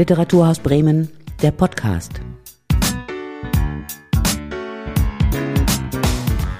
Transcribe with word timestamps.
Literaturhaus 0.00 0.60
Bremen, 0.60 1.10
der 1.42 1.50
Podcast. 1.50 2.22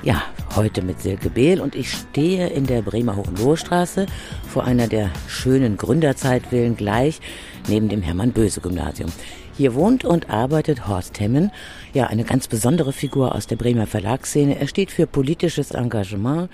Ja, 0.02 0.22
heute 0.54 0.82
mit 0.82 1.00
Silke 1.00 1.30
Behl 1.30 1.62
und 1.62 1.74
ich 1.74 1.90
stehe 1.90 2.48
in 2.48 2.66
der 2.66 2.82
Bremer 2.82 3.16
Hohenlohestraße 3.16 4.04
vor 4.46 4.64
einer 4.64 4.88
der 4.88 5.08
schönen 5.26 5.78
Gründerzeitvillen 5.78 6.76
gleich 6.76 7.22
neben 7.66 7.88
dem 7.88 8.02
Hermann-Böse-Gymnasium. 8.02 9.10
Hier 9.56 9.74
wohnt 9.74 10.04
und 10.04 10.28
arbeitet 10.28 10.86
Horst 10.86 11.18
Hemmen, 11.18 11.50
ja, 11.94 12.08
eine 12.08 12.24
ganz 12.24 12.46
besondere 12.46 12.92
Figur 12.92 13.34
aus 13.34 13.46
der 13.46 13.56
Bremer 13.56 13.86
Verlagsszene. 13.86 14.60
Er 14.60 14.66
steht 14.66 14.90
für 14.90 15.06
politisches 15.06 15.70
Engagement, 15.70 16.50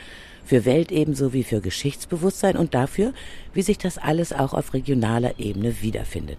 für 0.46 0.64
Welt 0.64 0.92
ebenso 0.92 1.32
wie 1.32 1.42
für 1.42 1.60
Geschichtsbewusstsein 1.60 2.56
und 2.56 2.72
dafür, 2.74 3.12
wie 3.52 3.62
sich 3.62 3.78
das 3.78 3.98
alles 3.98 4.32
auch 4.32 4.54
auf 4.54 4.72
regionaler 4.72 5.38
Ebene 5.38 5.82
wiederfindet. 5.82 6.38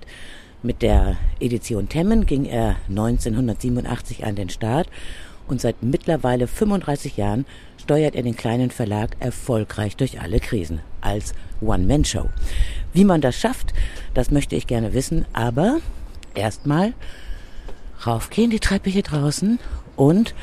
Mit 0.63 0.81
der 0.81 1.17
Edition 1.39 1.87
Temmen 1.87 2.25
ging 2.25 2.45
er 2.45 2.77
1987 2.89 4.25
an 4.25 4.35
den 4.35 4.49
Start 4.49 4.89
und 5.47 5.61
seit 5.61 5.83
mittlerweile 5.83 6.47
35 6.47 7.15
Jahren 7.15 7.45
steuert 7.77 8.15
er 8.15 8.23
den 8.23 8.35
kleinen 8.35 8.71
Verlag 8.71 9.15
erfolgreich 9.19 9.95
durch 9.95 10.19
alle 10.19 10.39
Krisen 10.39 10.81
als 10.99 11.33
One-Man-Show. 11.61 12.29
Wie 12.91 13.05
man 13.05 13.21
das 13.21 13.39
schafft, 13.39 13.73
das 14.13 14.31
möchte 14.31 14.55
ich 14.55 14.67
gerne 14.67 14.93
wissen, 14.93 15.25
aber 15.31 15.77
erstmal 16.33 16.93
raufgehen, 18.05 18.49
die 18.49 18.59
Treppe 18.59 18.89
hier 18.89 19.03
draußen 19.03 19.59
und 19.95 20.33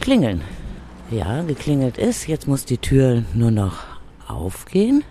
klingeln. 0.00 0.42
Ja, 1.10 1.42
geklingelt 1.42 1.98
ist. 1.98 2.26
Jetzt 2.26 2.48
muss 2.48 2.64
die 2.64 2.78
Tür 2.78 3.24
nur 3.34 3.50
noch 3.50 3.78
aufgehen. 4.26 5.04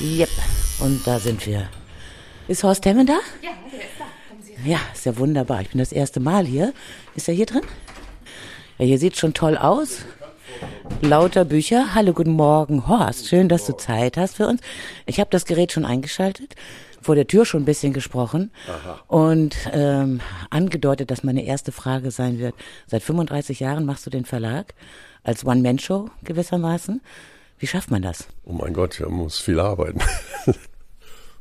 Yep. 0.00 0.30
Und 0.80 1.06
da 1.06 1.18
sind 1.18 1.46
wir. 1.46 1.68
Ist 2.48 2.64
Horst 2.64 2.86
Hemmen 2.86 3.06
da? 3.06 3.18
Ja, 3.42 3.50
der 3.70 3.80
ist 3.80 3.88
da. 3.98 4.68
Ja, 4.68 4.78
ist 4.94 5.04
ja 5.04 5.18
wunderbar. 5.18 5.60
Ich 5.60 5.68
bin 5.68 5.78
das 5.78 5.92
erste 5.92 6.18
Mal 6.18 6.46
hier. 6.46 6.72
Ist 7.14 7.28
er 7.28 7.34
hier 7.34 7.44
drin? 7.44 7.60
Ja, 8.78 8.86
hier 8.86 8.98
sieht 8.98 9.18
schon 9.18 9.34
toll 9.34 9.58
aus. 9.58 9.98
Lauter 11.02 11.44
Bücher. 11.44 11.94
Hallo, 11.94 12.14
guten 12.14 12.32
Morgen, 12.32 12.88
Horst. 12.88 13.28
Schön, 13.28 13.50
dass 13.50 13.66
du 13.66 13.76
Zeit 13.76 14.16
hast 14.16 14.36
für 14.36 14.46
uns. 14.46 14.62
Ich 15.04 15.20
habe 15.20 15.28
das 15.30 15.44
Gerät 15.44 15.72
schon 15.72 15.84
eingeschaltet 15.84 16.54
vor 17.02 17.14
der 17.14 17.26
Tür 17.26 17.44
schon 17.44 17.62
ein 17.62 17.66
bisschen 17.66 17.92
gesprochen 17.92 18.50
Aha. 18.66 19.00
und 19.06 19.56
ähm, 19.72 20.20
angedeutet, 20.50 21.10
dass 21.10 21.22
meine 21.22 21.44
erste 21.44 21.70
Frage 21.70 22.10
sein 22.10 22.38
wird. 22.38 22.54
Seit 22.86 23.02
35 23.02 23.60
Jahren 23.60 23.84
machst 23.84 24.04
du 24.06 24.10
den 24.10 24.24
Verlag 24.24 24.74
als 25.22 25.44
One-Man-Show 25.44 26.10
gewissermaßen. 26.24 27.00
Wie 27.58 27.66
schafft 27.66 27.90
man 27.90 28.02
das? 28.02 28.26
Oh 28.44 28.52
mein 28.52 28.72
Gott, 28.72 29.00
man 29.00 29.12
muss 29.12 29.38
viel 29.38 29.60
arbeiten. 29.60 30.00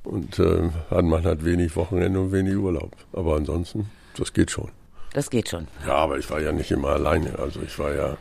und 0.08 0.40
äh, 0.40 1.02
man 1.02 1.24
hat 1.24 1.44
wenig 1.44 1.76
Wochenende 1.76 2.20
und 2.20 2.32
wenig 2.32 2.56
Urlaub. 2.56 2.96
Aber 3.14 3.36
ansonsten, 3.36 3.90
das 4.16 4.34
geht 4.34 4.52
schon. 4.52 4.70
Das 5.14 5.30
geht 5.30 5.50
schon. 5.50 5.68
Ja, 5.86 5.96
aber 5.96 6.18
ich 6.18 6.30
war 6.30 6.40
ja 6.40 6.52
nicht 6.52 6.72
immer 6.72 6.90
alleine. 6.90 7.38
Also 7.40 7.62
ich 7.62 7.78
war 7.80 7.94
ja 7.94 8.18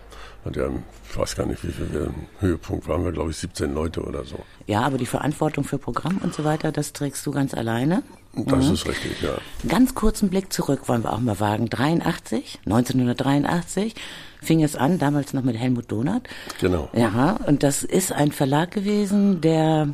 hat 0.47 0.57
ja, 0.57 0.69
ich 1.11 1.19
weiß 1.19 1.37
gar 1.37 1.47
nicht, 1.47 1.63
wie 1.65 1.73
viel 1.73 1.93
wir, 1.93 2.11
Höhepunkt 2.41 2.89
waren 2.89 3.05
wir, 3.05 3.13
glaube 3.13 3.31
ich, 3.31 3.37
17 3.37 3.75
Leute 3.75 4.03
oder 4.03 4.25
so. 4.25 4.39
Ja, 4.67 4.83
aber 4.83 4.97
die 4.97 5.07
Verantwortung 5.07 5.65
für 5.65 5.79
Programm 5.79 6.19
und 6.23 6.35
so 6.35 6.45
weiter, 6.45 6.73
das 6.73 6.93
trägst 6.93 7.27
du 7.27 7.33
ganz 7.33 7.53
alleine. 7.53 8.03
Das 8.35 8.67
mhm. 8.67 8.75
ist 8.75 8.87
richtig, 8.87 9.23
ja. 9.23 9.39
Ganz 9.69 9.95
kurzen 9.95 10.29
Blick 10.29 10.53
zurück 10.53 10.89
wollen 10.89 11.03
wir 11.03 11.13
auch 11.13 11.21
mal 11.21 11.41
wagen. 11.41 11.69
83, 11.69 12.61
1983 12.65 13.95
fing 14.41 14.63
es 14.63 14.77
an, 14.77 14.99
damals 14.99 15.33
noch 15.33 15.43
mit 15.43 15.57
Helmut 15.57 15.91
Donath. 15.91 16.23
Genau. 16.61 16.89
Ja, 16.93 17.39
und 17.47 17.63
das 17.63 17.83
ist 17.83 18.13
ein 18.13 18.31
Verlag 18.31 18.71
gewesen, 18.71 19.41
der 19.41 19.89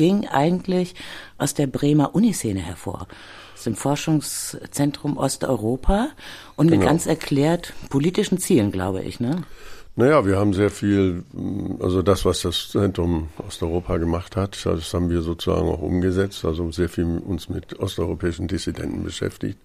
ging 0.00 0.26
eigentlich 0.26 0.94
aus 1.36 1.52
der 1.52 1.66
Bremer 1.66 2.14
Uniszene 2.14 2.60
hervor 2.60 3.06
aus 3.54 3.64
dem 3.64 3.74
Forschungszentrum 3.74 5.18
Osteuropa 5.18 6.08
und 6.56 6.70
mit 6.70 6.80
genau. 6.80 6.90
ganz 6.90 7.04
erklärt 7.04 7.74
politischen 7.90 8.38
Zielen, 8.38 8.72
glaube 8.72 9.02
ich, 9.02 9.20
ne? 9.20 9.42
Naja, 9.96 10.24
wir 10.24 10.38
haben 10.38 10.54
sehr 10.54 10.70
viel, 10.70 11.24
also 11.80 12.00
das, 12.00 12.24
was 12.24 12.40
das 12.40 12.70
Zentrum 12.70 13.28
Osteuropa 13.46 13.98
gemacht 13.98 14.36
hat, 14.36 14.64
das 14.64 14.94
haben 14.94 15.10
wir 15.10 15.20
sozusagen 15.20 15.68
auch 15.68 15.82
umgesetzt, 15.82 16.46
also 16.46 16.72
sehr 16.72 16.88
viel 16.88 17.04
uns 17.18 17.50
mit 17.50 17.78
osteuropäischen 17.78 18.48
Dissidenten 18.48 19.04
beschäftigt, 19.04 19.58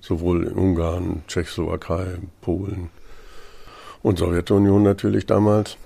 sowohl 0.00 0.48
in 0.48 0.54
Ungarn, 0.54 1.22
Tschechoslowakei, 1.28 2.18
Polen 2.40 2.90
und 4.02 4.18
Sowjetunion 4.18 4.82
natürlich 4.82 5.26
damals. 5.26 5.76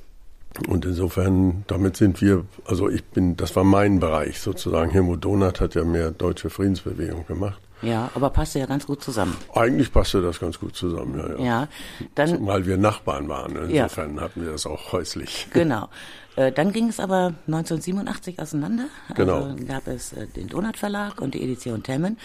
Und 0.69 0.85
insofern, 0.85 1.65
damit 1.67 1.97
sind 1.97 2.21
wir, 2.21 2.45
also 2.65 2.89
ich 2.89 3.05
bin, 3.05 3.37
das 3.37 3.57
war 3.57 3.65
mein 3.65 3.99
Bereich 3.99 4.41
sozusagen. 4.41 4.91
Helmut 4.91 5.25
Donath 5.25 5.61
hat 5.61 5.75
ja 5.75 5.85
mehr 5.85 6.13
deutsche 6.13 6.49
Friedensbewegung 6.49 7.27
gemacht. 7.27 7.61
Ja, 7.83 8.11
aber 8.15 8.31
passte 8.31 8.61
ja 8.61 8.67
ganz 8.67 8.87
gut 8.87 9.03
zusammen. 9.03 9.37
Eigentlich 9.53 9.93
passte 9.93 10.23
das 10.23 10.41
ganz 10.41 10.59
gut 10.59 10.75
zusammen, 10.75 11.19
ja. 11.19 11.29
Ja, 11.29 11.45
ja 11.45 11.69
dann. 12.15 12.29
Zumal 12.29 12.67
wir 12.67 12.77
Nachbarn 12.77 13.29
waren. 13.29 13.57
Insofern 13.57 14.17
ja. 14.17 14.23
hatten 14.23 14.43
wir 14.43 14.53
das 14.53 14.67
auch 14.67 14.93
häuslich. 14.93 15.49
Genau. 15.55 15.89
Äh, 16.37 16.51
dann 16.51 16.73
ging 16.73 16.89
es 16.89 16.99
aber 16.99 17.35
1987 17.47 18.41
auseinander. 18.41 18.87
Genau. 19.15 19.45
Also 19.45 19.65
gab 19.67 19.87
es 19.87 20.13
äh, 20.13 20.27
den 20.27 20.49
Donat 20.49 20.77
Verlag 20.77 21.21
und 21.21 21.35
die 21.35 21.43
Edition 21.43 21.83
Temmen. 21.83 22.19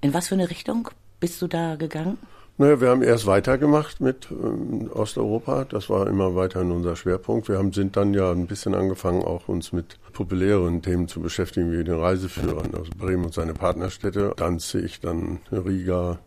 In 0.00 0.14
was 0.14 0.28
für 0.28 0.34
eine 0.34 0.48
Richtung 0.50 0.88
bist 1.18 1.42
du 1.42 1.48
da 1.48 1.76
gegangen? 1.76 2.18
Naja, 2.60 2.80
wir 2.80 2.88
haben 2.88 3.02
erst 3.02 3.26
weitergemacht 3.26 4.00
mit 4.00 4.26
ähm, 4.32 4.90
Osteuropa. 4.92 5.64
Das 5.64 5.88
war 5.88 6.08
immer 6.08 6.34
weiterhin 6.34 6.72
unser 6.72 6.96
Schwerpunkt. 6.96 7.48
Wir 7.48 7.56
haben, 7.56 7.72
sind 7.72 7.96
dann 7.96 8.14
ja 8.14 8.32
ein 8.32 8.48
bisschen 8.48 8.74
angefangen, 8.74 9.22
auch 9.22 9.46
uns 9.46 9.72
mit 9.72 9.96
populären 10.12 10.82
Themen 10.82 11.06
zu 11.06 11.20
beschäftigen, 11.20 11.70
wie 11.70 11.84
den 11.84 12.00
Reiseführern. 12.00 12.74
Also 12.74 12.90
Bremen 12.98 13.26
und 13.26 13.32
seine 13.32 13.54
Partnerstädte, 13.54 14.32
Danzig, 14.36 14.98
dann 14.98 15.38
Riga 15.52 16.18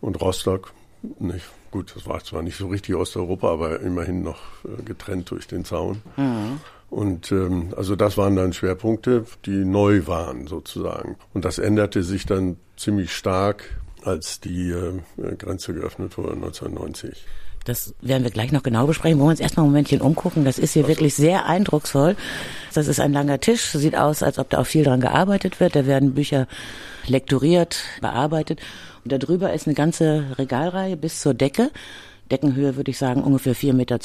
und 0.00 0.20
Rostock. 0.20 0.72
Nicht, 1.18 1.46
gut, 1.72 1.92
das 1.96 2.06
war 2.06 2.22
zwar 2.22 2.42
nicht 2.42 2.56
so 2.56 2.68
richtig 2.68 2.94
Osteuropa, 2.94 3.50
aber 3.50 3.80
immerhin 3.80 4.22
noch 4.22 4.38
äh, 4.64 4.80
getrennt 4.84 5.32
durch 5.32 5.48
den 5.48 5.64
Zaun. 5.64 6.02
Mhm. 6.16 6.60
Und 6.88 7.32
ähm, 7.32 7.74
also 7.76 7.96
das 7.96 8.16
waren 8.16 8.36
dann 8.36 8.52
Schwerpunkte, 8.52 9.24
die 9.44 9.64
neu 9.64 10.06
waren 10.06 10.46
sozusagen. 10.46 11.16
Und 11.32 11.44
das 11.44 11.58
änderte 11.58 12.04
sich 12.04 12.26
dann 12.26 12.58
ziemlich 12.76 13.12
stark 13.12 13.64
als 14.04 14.40
die 14.40 14.70
äh, 14.70 15.00
Grenze 15.36 15.74
geöffnet 15.74 16.16
wurde 16.16 16.32
1990. 16.32 17.24
Das 17.64 17.94
werden 18.02 18.24
wir 18.24 18.30
gleich 18.30 18.52
noch 18.52 18.62
genau 18.62 18.86
besprechen. 18.86 19.18
Wollen 19.18 19.28
wir 19.28 19.32
uns 19.32 19.40
erstmal 19.40 19.64
ein 19.64 19.70
Momentchen 19.70 20.02
umgucken. 20.02 20.44
Das 20.44 20.58
ist 20.58 20.74
hier 20.74 20.86
wirklich 20.86 21.14
sehr 21.14 21.46
eindrucksvoll. 21.46 22.14
Das 22.74 22.88
ist 22.88 23.00
ein 23.00 23.12
langer 23.12 23.40
Tisch. 23.40 23.72
Sieht 23.72 23.96
aus, 23.96 24.22
als 24.22 24.38
ob 24.38 24.50
da 24.50 24.58
auch 24.58 24.66
viel 24.66 24.84
dran 24.84 25.00
gearbeitet 25.00 25.60
wird. 25.60 25.74
Da 25.74 25.86
werden 25.86 26.14
Bücher 26.14 26.46
lektoriert, 27.06 27.78
bearbeitet. 28.02 28.60
Und 29.02 29.12
da 29.12 29.18
drüber 29.18 29.54
ist 29.54 29.66
eine 29.66 29.74
ganze 29.74 30.26
Regalreihe 30.38 30.96
bis 30.96 31.20
zur 31.20 31.32
Decke. 31.32 31.70
Deckenhöhe 32.30 32.76
würde 32.76 32.90
ich 32.90 32.98
sagen 32.98 33.22
ungefähr 33.22 33.54
4,20 33.54 33.72
Meter. 33.74 33.98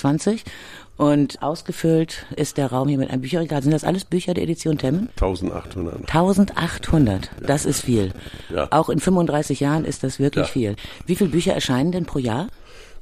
Und 0.97 1.41
ausgefüllt 1.41 2.25
ist 2.35 2.57
der 2.57 2.67
Raum 2.67 2.89
hier 2.89 2.97
mit 2.97 3.09
einem 3.09 3.21
Bücherregal. 3.21 3.63
Sind 3.63 3.71
das 3.71 3.85
alles 3.85 4.03
Bücher 4.03 4.33
der 4.33 4.43
Edition 4.43 4.77
Temmen? 4.77 5.09
1800. 5.11 6.13
1800, 6.13 7.31
das 7.41 7.65
ist 7.65 7.81
viel. 7.81 8.11
Ja. 8.53 8.67
Auch 8.71 8.89
in 8.89 8.99
35 8.99 9.61
Jahren 9.61 9.85
ist 9.85 10.03
das 10.03 10.19
wirklich 10.19 10.47
ja. 10.47 10.51
viel. 10.51 10.75
Wie 11.05 11.15
viele 11.15 11.29
Bücher 11.29 11.53
erscheinen 11.53 11.91
denn 11.91 12.05
pro 12.05 12.19
Jahr? 12.19 12.49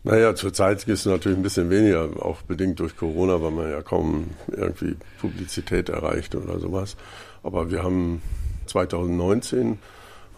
Naja, 0.04 0.36
zurzeit 0.36 0.84
ist 0.84 1.00
es 1.00 1.06
natürlich 1.06 1.38
ein 1.38 1.44
bisschen 1.44 1.70
weniger, 1.70 2.08
auch 2.24 2.42
bedingt 2.44 2.80
durch 2.80 2.96
Corona, 2.96 3.42
weil 3.42 3.52
man 3.52 3.72
ja 3.72 3.82
kaum 3.82 4.28
irgendwie 4.48 4.96
Publizität 5.20 5.90
erreicht 5.90 6.36
oder 6.36 6.60
sowas. 6.60 6.96
Aber 7.42 7.72
wir 7.72 7.84
haben 7.84 8.22
2019 8.68 9.80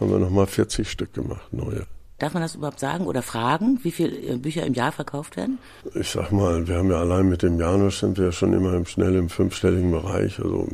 haben 0.00 0.10
wir 0.10 0.18
nochmal 0.18 0.46
40 0.46 0.90
Stück 0.90 1.12
gemacht, 1.12 1.52
neue. 1.52 1.86
Darf 2.20 2.34
man 2.34 2.42
das 2.42 2.54
überhaupt 2.54 2.78
sagen 2.78 3.06
oder 3.06 3.22
fragen, 3.22 3.80
wie 3.82 3.90
viele 3.90 4.16
äh, 4.16 4.36
Bücher 4.36 4.64
im 4.66 4.74
Jahr 4.74 4.92
verkauft 4.92 5.38
werden? 5.38 5.58
Ich 5.94 6.10
sag 6.10 6.30
mal, 6.30 6.68
wir 6.68 6.76
haben 6.76 6.90
ja 6.90 6.98
allein 6.98 7.28
mit 7.28 7.42
dem 7.42 7.58
Janusz 7.58 8.00
sind 8.00 8.18
wir 8.18 8.30
schon 8.30 8.52
immer 8.52 8.74
im, 8.74 8.84
schnell 8.84 9.16
im 9.16 9.30
fünfstelligen 9.30 9.90
Bereich. 9.90 10.38
Also 10.38 10.68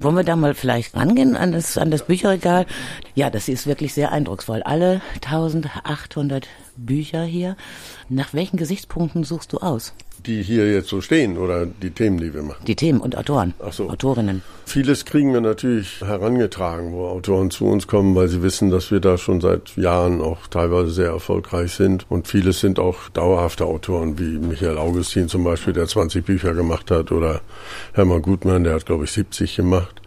wollen 0.00 0.16
wir 0.16 0.24
da 0.24 0.36
mal 0.36 0.54
vielleicht 0.54 0.94
rangehen 0.94 1.34
an 1.34 1.52
das, 1.52 1.78
an 1.78 1.90
das 1.90 2.04
Bücherregal? 2.04 2.66
Ja, 3.14 3.30
das 3.30 3.48
ist 3.48 3.66
wirklich 3.66 3.94
sehr 3.94 4.12
eindrucksvoll. 4.12 4.62
Alle 4.62 5.00
1800 5.14 6.46
Bücher 6.76 7.24
hier. 7.24 7.56
Nach 8.10 8.34
welchen 8.34 8.58
Gesichtspunkten 8.58 9.24
suchst 9.24 9.52
du 9.52 9.58
aus? 9.58 9.94
Die 10.26 10.42
hier 10.42 10.72
jetzt 10.72 10.88
so 10.88 11.00
stehen 11.00 11.36
oder 11.38 11.66
die 11.66 11.90
Themen, 11.90 12.18
die 12.18 12.32
wir 12.32 12.42
machen? 12.42 12.64
Die 12.66 12.76
Themen 12.76 13.00
und 13.00 13.16
Autoren, 13.16 13.54
Ach 13.64 13.72
so. 13.72 13.88
Autorinnen. 13.90 14.42
Vieles 14.66 15.04
kriegen 15.04 15.32
wir 15.32 15.40
natürlich 15.40 16.00
herangetragen, 16.00 16.92
wo 16.92 17.06
Autoren 17.06 17.50
zu 17.50 17.66
uns 17.66 17.86
kommen, 17.86 18.14
weil 18.14 18.28
sie 18.28 18.42
wissen, 18.42 18.70
dass 18.70 18.90
wir 18.90 19.00
da 19.00 19.18
schon 19.18 19.40
seit 19.40 19.76
Jahren 19.76 20.20
auch 20.20 20.46
teilweise 20.46 20.90
sehr 20.90 21.10
erfolgreich 21.10 21.72
sind. 21.72 22.06
Und 22.08 22.28
vieles 22.28 22.60
sind 22.60 22.78
auch 22.78 23.08
dauerhafte 23.10 23.66
Autoren, 23.66 24.18
wie 24.18 24.38
Michael 24.38 24.78
Augustin 24.78 25.28
zum 25.28 25.44
Beispiel, 25.44 25.74
der 25.74 25.86
20 25.86 26.24
Bücher 26.24 26.54
gemacht 26.54 26.90
hat, 26.90 27.12
oder 27.12 27.42
Hermann 27.92 28.22
Gutmann, 28.22 28.64
der 28.64 28.74
hat, 28.74 28.86
glaube 28.86 29.04
ich, 29.04 29.12
70 29.12 29.56
gemacht. 29.56 30.00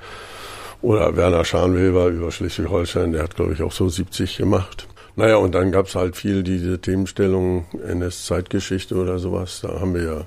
Oder 0.82 1.16
Werner 1.16 1.46
Scharnweber 1.46 2.08
über 2.08 2.32
Schleswig-Holstein, 2.32 3.14
der 3.14 3.24
hat, 3.24 3.36
glaube 3.36 3.54
ich, 3.54 3.62
auch 3.62 3.72
so 3.72 3.88
70 3.90 4.38
gemacht. 4.38 4.88
Naja, 5.18 5.38
und 5.38 5.56
dann 5.56 5.72
gab's 5.72 5.96
halt 5.96 6.16
viel 6.16 6.44
diese 6.44 6.80
Themenstellung 6.80 7.66
NS-Zeitgeschichte 7.74 8.96
oder 8.96 9.18
sowas. 9.18 9.62
Da 9.62 9.80
haben 9.80 9.96
wir 9.96 10.04
ja 10.04 10.26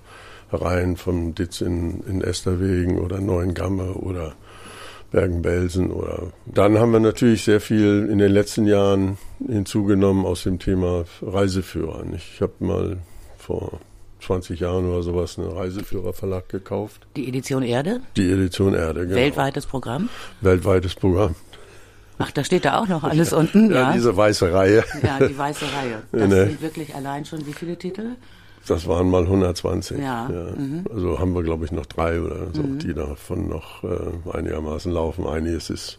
Reihen 0.53 0.97
von 0.97 1.33
Ditz 1.33 1.61
in, 1.61 2.01
in 2.09 2.21
Esterwegen 2.23 2.99
oder 2.99 3.21
Neuengamme 3.21 3.95
oder 3.95 4.35
Bergen-Belsen 5.13 5.93
oder. 5.93 6.33
Dann 6.45 6.77
haben 6.79 6.91
wir 6.91 6.99
natürlich 6.99 7.45
sehr 7.45 7.61
viel 7.61 8.09
in 8.11 8.19
den 8.19 8.33
letzten 8.33 8.67
Jahren 8.67 9.17
hinzugenommen 9.47 10.27
aus 10.27 10.43
dem 10.43 10.59
Thema 10.59 11.05
Reiseführer. 11.23 12.05
Ich 12.17 12.41
habe 12.41 12.55
mal 12.59 12.97
vor 13.39 13.79
20 14.23 14.59
Jahren 14.59 14.91
oder 14.91 15.05
sowas 15.05 15.39
einen 15.39 15.53
Reiseführerverlag 15.53 16.49
gekauft. 16.49 17.07
Die 17.17 17.29
Edition 17.29 17.63
Erde? 17.63 18.01
Die 18.17 18.29
Edition 18.29 18.75
Erde, 18.75 19.07
genau. 19.07 19.15
Weltweites 19.15 19.67
Programm? 19.67 20.09
Weltweites 20.41 20.97
Programm. 20.97 21.37
Ach, 22.23 22.31
da 22.31 22.45
steht 22.45 22.65
da 22.67 22.79
auch 22.79 22.87
noch 22.87 23.03
alles 23.03 23.33
unten, 23.33 23.71
ja. 23.71 23.77
ja. 23.77 23.93
diese 23.93 24.17
weiße 24.17 24.53
Reihe. 24.53 24.85
Ja, 25.03 25.27
die 25.27 25.37
weiße 25.37 25.65
Reihe. 25.65 26.03
Das 26.13 26.29
nee. 26.29 26.45
sind 26.47 26.63
wirklich 26.63 26.95
allein 26.95 27.25
schon 27.25 27.47
wie 27.47 27.53
viele 27.53 27.77
Titel? 27.77 28.17
Das 28.67 28.87
waren 28.87 29.09
mal 29.11 29.23
120. 29.23 29.99
Ja. 29.99 30.29
ja. 30.31 30.53
Mhm. 30.55 30.85
Also 30.93 31.19
haben 31.19 31.35
wir, 31.35 31.43
glaube 31.43 31.65
ich, 31.65 31.73
noch 31.73 31.87
drei 31.87 32.21
oder 32.21 32.49
so, 32.53 32.63
mhm. 32.63 32.79
die 32.79 32.93
davon 32.93 33.49
noch 33.49 33.83
äh, 33.85 34.31
einigermaßen 34.33 34.93
laufen. 34.93 35.27
Einiges 35.27 35.71
ist 35.71 35.99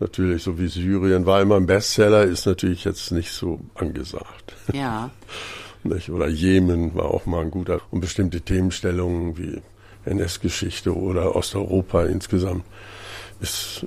natürlich, 0.00 0.42
so 0.42 0.58
wie 0.58 0.68
Syrien 0.68 1.26
war 1.26 1.42
immer 1.42 1.56
ein 1.56 1.66
Bestseller, 1.66 2.22
ist 2.22 2.46
natürlich 2.46 2.84
jetzt 2.84 3.12
nicht 3.12 3.32
so 3.32 3.60
angesagt. 3.74 4.54
Ja. 4.72 5.10
nicht? 5.84 6.10
Oder 6.10 6.28
Jemen 6.28 6.94
war 6.94 7.06
auch 7.06 7.26
mal 7.26 7.42
ein 7.42 7.50
guter. 7.50 7.80
Und 7.90 8.00
bestimmte 8.00 8.40
Themenstellungen 8.40 9.36
wie 9.36 9.60
NS-Geschichte 10.04 10.96
oder 10.96 11.36
Osteuropa 11.36 12.04
insgesamt 12.04 12.64
ist 13.40 13.84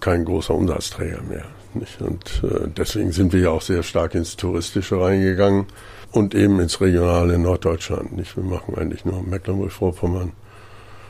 kein 0.00 0.24
großer 0.24 0.54
Umsatzträger 0.54 1.22
mehr. 1.22 1.44
Nicht? 1.74 2.00
Und 2.00 2.42
äh, 2.44 2.68
deswegen 2.76 3.12
sind 3.12 3.32
wir 3.32 3.40
ja 3.40 3.50
auch 3.50 3.62
sehr 3.62 3.82
stark 3.82 4.14
ins 4.14 4.36
Touristische 4.36 5.00
reingegangen 5.00 5.66
und 6.12 6.34
eben 6.34 6.60
ins 6.60 6.80
Regionale 6.80 7.38
Norddeutschland. 7.38 8.16
Nicht? 8.16 8.36
Wir 8.36 8.44
machen 8.44 8.74
eigentlich 8.76 9.04
nur 9.04 9.22
Mecklenburg-Vorpommern, 9.22 10.32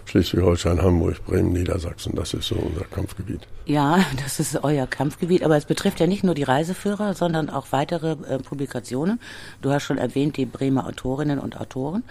Schleswig-Holstein, 0.07 0.83
Hamburg, 0.83 1.25
Bremen, 1.27 1.53
Niedersachsen. 1.53 2.15
Das 2.17 2.35
ist 2.35 2.49
so 2.49 2.57
unser 2.57 2.85
Kampfgebiet. 2.85 3.47
Ja, 3.67 4.05
das 4.23 4.41
ist 4.41 4.65
euer 4.65 4.87
Kampfgebiet. 4.87 5.43
Aber 5.45 5.57
es 5.57 5.67
betrifft 5.67 6.01
ja 6.01 6.07
nicht 6.07 6.25
nur 6.25 6.35
die 6.35 6.45
Reiseführer, 6.45 7.15
sondern 7.15 7.51
auch 7.51 7.67
weitere 7.71 8.13
äh, 8.13 8.39
Publikationen. 8.39 9.21
Du 9.63 9.71
hast 9.71 9.85
schon 9.85 9.99
erwähnt, 9.99 10.37
die 10.37 10.47
Bremer 10.47 10.87
Autorinnen 10.87 11.39
und 11.39 11.61
Autoren, 11.61 12.03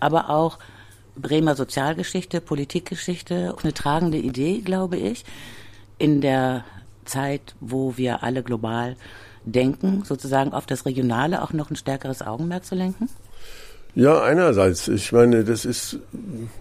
aber 0.00 0.30
auch 0.30 0.58
Bremer 1.16 1.56
Sozialgeschichte, 1.56 2.40
Politikgeschichte. 2.40 3.54
Eine 3.62 3.74
tragende 3.74 4.18
Idee, 4.18 4.60
glaube 4.60 4.96
ich, 4.96 5.24
in 6.02 6.20
der 6.20 6.64
Zeit, 7.04 7.54
wo 7.60 7.96
wir 7.96 8.24
alle 8.24 8.42
global 8.42 8.96
denken, 9.44 10.02
sozusagen 10.04 10.52
auf 10.52 10.66
das 10.66 10.84
Regionale 10.84 11.42
auch 11.42 11.52
noch 11.52 11.70
ein 11.70 11.76
stärkeres 11.76 12.22
Augenmerk 12.22 12.64
zu 12.64 12.74
lenken? 12.74 13.08
Ja, 13.94 14.22
einerseits. 14.22 14.88
Ich 14.88 15.12
meine, 15.12 15.44
das 15.44 15.64
ist, 15.64 15.98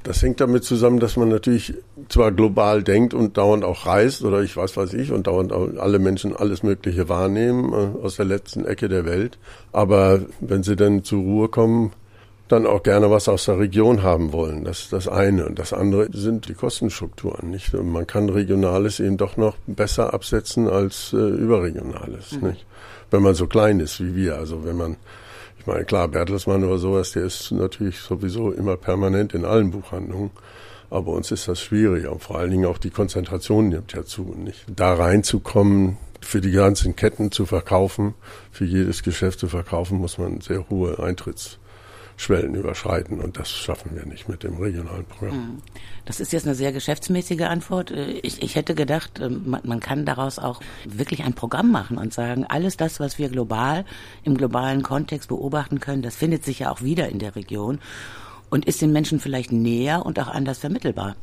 das 0.04 0.22
hängt 0.22 0.42
damit 0.42 0.64
zusammen, 0.66 1.00
dass 1.00 1.16
man 1.16 1.30
natürlich 1.30 1.74
zwar 2.10 2.32
global 2.32 2.84
denkt 2.84 3.14
und 3.14 3.38
dauernd 3.38 3.64
auch 3.64 3.86
reist 3.86 4.24
oder 4.24 4.42
ich 4.42 4.58
weiß 4.58 4.76
was 4.78 4.94
ich 4.94 5.12
und 5.12 5.28
dauernd 5.28 5.54
alle 5.54 5.98
Menschen 5.98 6.36
alles 6.36 6.62
Mögliche 6.62 7.08
wahrnehmen 7.08 7.72
äh, 7.72 8.06
aus 8.06 8.18
der 8.18 8.26
letzten 8.26 8.66
Ecke 8.66 8.90
der 8.90 9.06
Welt. 9.06 9.40
Aber 9.72 10.20
wenn 10.42 10.62
sie 10.62 10.76
dann 10.76 11.04
zur 11.04 11.22
Ruhe 11.22 11.48
kommen, 11.48 11.94
dann 12.52 12.68
auch 12.68 12.84
gerne 12.84 13.10
was 13.10 13.30
aus 13.30 13.46
der 13.46 13.60
Region 13.60 14.04
haben 14.04 14.34
wollen. 14.34 14.64
Das 14.64 14.82
ist 14.82 14.94
das 14.94 15.08
eine. 15.08 15.46
Und 15.46 15.60
das 15.60 15.74
andere 15.74 16.08
sind 16.12 16.48
die 16.48 16.54
Kostenstrukturen. 16.54 17.50
Nicht? 17.50 17.74
man 17.74 18.08
kann 18.08 18.30
Regionales 18.30 19.00
eben 19.00 19.18
doch 19.18 19.38
noch 19.38 19.56
besser 19.68 20.14
absetzen 20.14 20.68
als 20.68 21.14
äh, 21.14 21.18
Überregionales. 21.18 22.34
Mhm. 22.34 22.50
Nicht? 22.50 22.66
Wenn 23.10 23.24
man 23.24 23.36
so 23.36 23.48
klein 23.48 23.80
ist 23.80 24.00
wie 24.00 24.16
wir. 24.16 24.38
Also 24.38 24.66
wenn 24.66 24.78
man 24.78 24.98
ich 25.62 25.68
meine, 25.68 25.86
klar, 25.86 26.08
Bertelsmann 26.08 26.64
oder 26.64 26.80
sowas, 26.80 27.12
der 27.12 27.26
ist 27.26 27.52
natürlich 27.52 28.00
sowieso 28.00 28.52
immer 28.52 28.78
permanent 28.78 29.36
in 29.36 29.46
allen 29.46 29.70
Buchhandlungen. 29.70 30.32
Aber 30.90 31.12
uns 31.12 31.30
ist 31.30 31.48
das 31.48 31.62
schwieriger 31.62 32.12
und 32.12 32.24
vor 32.24 32.40
allen 32.40 32.50
Dingen 32.50 32.66
auch 32.66 32.80
die 32.80 32.90
Konzentration 32.90 33.70
nimmt 33.70 33.94
ja 33.94 34.04
zu. 34.04 34.34
Nicht? 34.36 34.66
Da 34.76 34.96
reinzukommen, 34.96 35.98
für 36.20 36.42
die 36.42 36.52
ganzen 36.52 36.96
Ketten 36.96 37.32
zu 37.32 37.46
verkaufen, 37.46 38.16
für 38.52 38.66
jedes 38.66 39.04
Geschäft 39.04 39.40
zu 39.40 39.48
verkaufen, 39.48 40.00
muss 40.00 40.18
man 40.18 40.42
sehr 40.42 40.68
hohe 40.70 40.98
Eintritts 40.98 41.60
Schwellen 42.22 42.54
überschreiten 42.54 43.20
und 43.20 43.40
das 43.40 43.50
schaffen 43.50 43.96
wir 43.96 44.06
nicht 44.06 44.30
mit 44.30 44.44
dem 44.44 44.58
regionalen 44.58 45.06
Programm. 45.06 45.34
Hm. 45.34 45.62
Das 46.06 46.20
ist 46.20 46.32
jetzt 46.32 46.46
eine 46.46 46.54
sehr 46.54 46.72
geschäftsmäßige 46.72 47.42
Antwort. 47.42 47.90
Äh, 47.90 48.12
ich, 48.22 48.44
ich 48.44 48.54
hätte 48.54 48.76
gedacht, 48.76 49.20
äh, 49.20 49.30
man, 49.30 49.62
man, 49.64 49.80
kann 49.80 50.06
daraus 50.06 50.38
auch 50.38 50.62
wirklich 50.86 51.24
ein 51.24 51.34
Programm 51.34 51.72
machen 51.72 51.98
und 51.98 52.14
sagen, 52.14 52.46
alles 52.48 52.78
das, 52.78 53.00
was 53.00 53.18
wir 53.18 53.30
global 53.30 53.86
im 54.24 54.38
globalen 54.38 54.84
Kontext 54.84 55.30
beobachten 55.30 55.80
können, 55.80 56.04
das 56.04 56.16
findet 56.16 56.46
sich 56.46 56.60
ja 56.60 56.72
auch 56.72 56.84
wieder 56.84 57.10
in 57.10 57.18
der 57.18 57.36
Region 57.36 57.80
und 58.52 58.66
ist 58.66 58.84
den 58.84 58.92
Menschen 58.92 59.20
vielleicht 59.20 59.52
näher 59.52 60.06
und 60.06 60.20
auch 60.20 60.28
anders 60.28 60.60
vermittelbar. 60.60 61.16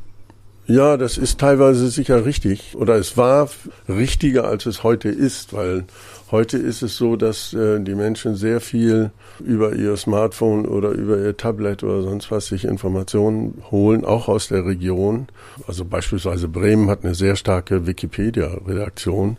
Ja, 0.67 0.97
das 0.97 1.17
ist 1.17 1.39
teilweise 1.39 1.89
sicher 1.89 2.25
richtig 2.25 2.75
oder 2.75 2.95
es 2.95 3.15
war 3.15 3.49
richtiger, 3.87 4.43
als 4.43 4.65
es 4.65 4.83
heute 4.83 5.07
ist, 5.07 5.53
weil 5.53 5.85
heute 6.29 6.57
ist 6.57 6.81
es 6.81 6.97
so, 6.97 7.15
dass 7.15 7.53
äh, 7.53 7.79
die 7.79 7.95
Menschen 7.95 8.35
sehr 8.35 8.59
viel 8.59 9.11
über 9.39 9.73
ihr 9.73 9.97
Smartphone 9.97 10.65
oder 10.65 10.89
über 10.89 11.17
ihr 11.17 11.35
Tablet 11.37 11.83
oder 11.83 12.01
sonst 12.01 12.31
was 12.31 12.47
sich 12.47 12.65
Informationen 12.65 13.61
holen, 13.71 14.05
auch 14.05 14.27
aus 14.27 14.47
der 14.47 14.65
Region. 14.65 15.27
Also 15.67 15.85
beispielsweise 15.85 16.47
Bremen 16.47 16.89
hat 16.89 17.03
eine 17.03 17.15
sehr 17.15 17.35
starke 17.35 17.87
Wikipedia-Redaktion 17.87 19.37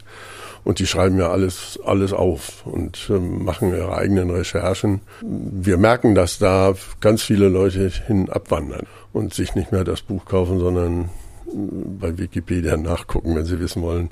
und 0.64 0.78
die 0.78 0.86
schreiben 0.86 1.18
ja 1.18 1.30
alles, 1.30 1.78
alles 1.84 2.12
auf 2.12 2.66
und 2.66 3.08
äh, 3.10 3.18
machen 3.18 3.70
ihre 3.70 3.96
eigenen 3.96 4.30
Recherchen. 4.30 5.00
Wir 5.22 5.78
merken, 5.78 6.14
dass 6.14 6.38
da 6.38 6.74
ganz 7.00 7.22
viele 7.22 7.48
Leute 7.48 7.88
hin 7.88 8.28
abwandern 8.28 8.86
und 9.12 9.34
sich 9.34 9.54
nicht 9.54 9.72
mehr 9.72 9.84
das 9.84 10.02
Buch 10.02 10.24
kaufen, 10.26 10.58
sondern 10.58 11.10
bei 11.52 12.18
Wikipedia 12.18 12.76
nachgucken, 12.76 13.36
wenn 13.36 13.44
sie 13.44 13.60
wissen 13.60 13.82
wollen, 13.82 14.10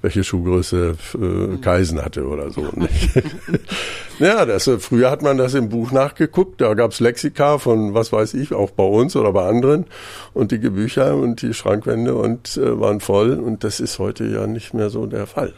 welche 0.00 0.22
Schuhgröße 0.22 0.96
äh, 1.14 1.56
Kaisen 1.58 2.02
hatte 2.02 2.26
oder 2.26 2.50
so. 2.50 2.68
ja, 4.18 4.46
das, 4.46 4.66
äh, 4.68 4.78
früher 4.78 5.10
hat 5.10 5.22
man 5.22 5.38
das 5.38 5.54
im 5.54 5.68
Buch 5.68 5.90
nachgeguckt, 5.90 6.60
da 6.60 6.74
gab's 6.74 7.00
Lexika 7.00 7.58
von 7.58 7.94
was 7.94 8.12
weiß 8.12 8.34
ich, 8.34 8.52
auch 8.52 8.70
bei 8.70 8.84
uns 8.84 9.16
oder 9.16 9.32
bei 9.32 9.48
anderen 9.48 9.86
und 10.34 10.52
die 10.52 10.58
Bücher 10.58 11.16
und 11.16 11.42
die 11.42 11.54
Schrankwände 11.54 12.14
und 12.14 12.56
äh, 12.56 12.78
waren 12.78 13.00
voll 13.00 13.38
und 13.38 13.64
das 13.64 13.80
ist 13.80 13.98
heute 13.98 14.24
ja 14.24 14.46
nicht 14.46 14.72
mehr 14.72 14.90
so 14.90 15.06
der 15.06 15.26
Fall. 15.26 15.52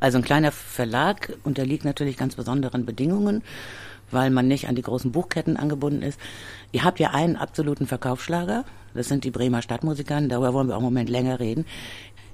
Also 0.00 0.18
ein 0.18 0.24
kleiner 0.24 0.52
Verlag 0.52 1.32
unterliegt 1.44 1.84
natürlich 1.84 2.16
ganz 2.16 2.36
besonderen 2.36 2.86
Bedingungen, 2.86 3.42
weil 4.10 4.30
man 4.30 4.48
nicht 4.48 4.68
an 4.68 4.74
die 4.74 4.82
großen 4.82 5.12
Buchketten 5.12 5.56
angebunden 5.56 6.02
ist. 6.02 6.18
Ihr 6.72 6.84
habt 6.84 7.00
ja 7.00 7.10
einen 7.10 7.36
absoluten 7.36 7.86
Verkaufsschlager, 7.86 8.64
das 8.94 9.08
sind 9.08 9.24
die 9.24 9.30
Bremer 9.30 9.62
Stadtmusikern, 9.62 10.28
darüber 10.28 10.52
wollen 10.54 10.68
wir 10.68 10.74
auch 10.74 10.80
im 10.80 10.84
Moment 10.84 11.08
länger 11.08 11.40
reden. 11.40 11.64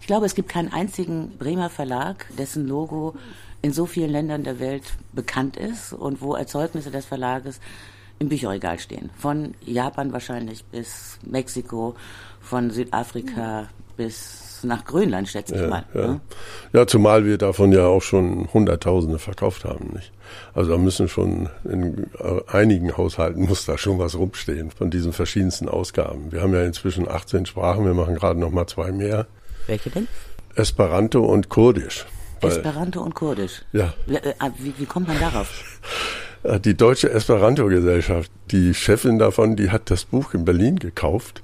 Ich 0.00 0.06
glaube, 0.06 0.26
es 0.26 0.34
gibt 0.34 0.48
keinen 0.48 0.72
einzigen 0.72 1.38
Bremer 1.38 1.70
Verlag, 1.70 2.26
dessen 2.36 2.66
Logo 2.66 3.14
in 3.62 3.72
so 3.72 3.86
vielen 3.86 4.10
Ländern 4.10 4.44
der 4.44 4.60
Welt 4.60 4.84
bekannt 5.12 5.56
ist 5.56 5.94
und 5.94 6.20
wo 6.20 6.34
Erzeugnisse 6.34 6.90
des 6.90 7.06
Verlages 7.06 7.60
im 8.18 8.28
Bücherregal 8.28 8.78
stehen. 8.78 9.10
Von 9.16 9.54
Japan 9.64 10.12
wahrscheinlich 10.12 10.64
bis 10.66 11.18
Mexiko, 11.22 11.94
von 12.40 12.70
Südafrika 12.70 13.70
bis 13.96 14.43
nach 14.64 14.84
Grönland, 14.84 15.28
schätze 15.28 15.54
ich 15.54 15.60
ja, 15.60 15.68
mal. 15.68 15.84
Ja. 15.94 16.06
Ne? 16.06 16.20
ja, 16.72 16.86
zumal 16.86 17.24
wir 17.24 17.38
davon 17.38 17.72
ja 17.72 17.86
auch 17.86 18.02
schon 18.02 18.48
Hunderttausende 18.52 19.18
verkauft 19.18 19.64
haben. 19.64 19.90
Nicht? 19.94 20.12
Also 20.54 20.72
da 20.72 20.78
müssen 20.78 21.08
schon 21.08 21.48
in 21.64 22.06
einigen 22.46 22.96
Haushalten 22.96 23.46
muss 23.46 23.66
da 23.66 23.78
schon 23.78 23.98
was 23.98 24.16
rumstehen 24.16 24.70
von 24.70 24.90
diesen 24.90 25.12
verschiedensten 25.12 25.68
Ausgaben. 25.68 26.32
Wir 26.32 26.42
haben 26.42 26.54
ja 26.54 26.62
inzwischen 26.62 27.08
18 27.08 27.46
Sprachen, 27.46 27.84
wir 27.84 27.94
machen 27.94 28.14
gerade 28.14 28.38
noch 28.38 28.50
mal 28.50 28.66
zwei 28.66 28.92
mehr. 28.92 29.26
Welche 29.66 29.90
denn? 29.90 30.08
Esperanto 30.54 31.24
und 31.24 31.48
Kurdisch. 31.48 32.06
Esperanto 32.40 33.02
und 33.02 33.14
Kurdisch. 33.14 33.62
Ja. 33.72 33.94
Wie, 34.06 34.16
äh, 34.16 34.34
wie, 34.58 34.74
wie 34.78 34.86
kommt 34.86 35.08
man 35.08 35.18
darauf? 35.18 35.80
Die 36.62 36.76
Deutsche 36.76 37.10
Esperanto-Gesellschaft, 37.10 38.30
die 38.50 38.74
Chefin 38.74 39.18
davon, 39.18 39.56
die 39.56 39.70
hat 39.70 39.90
das 39.90 40.04
Buch 40.04 40.34
in 40.34 40.44
Berlin 40.44 40.78
gekauft 40.78 41.42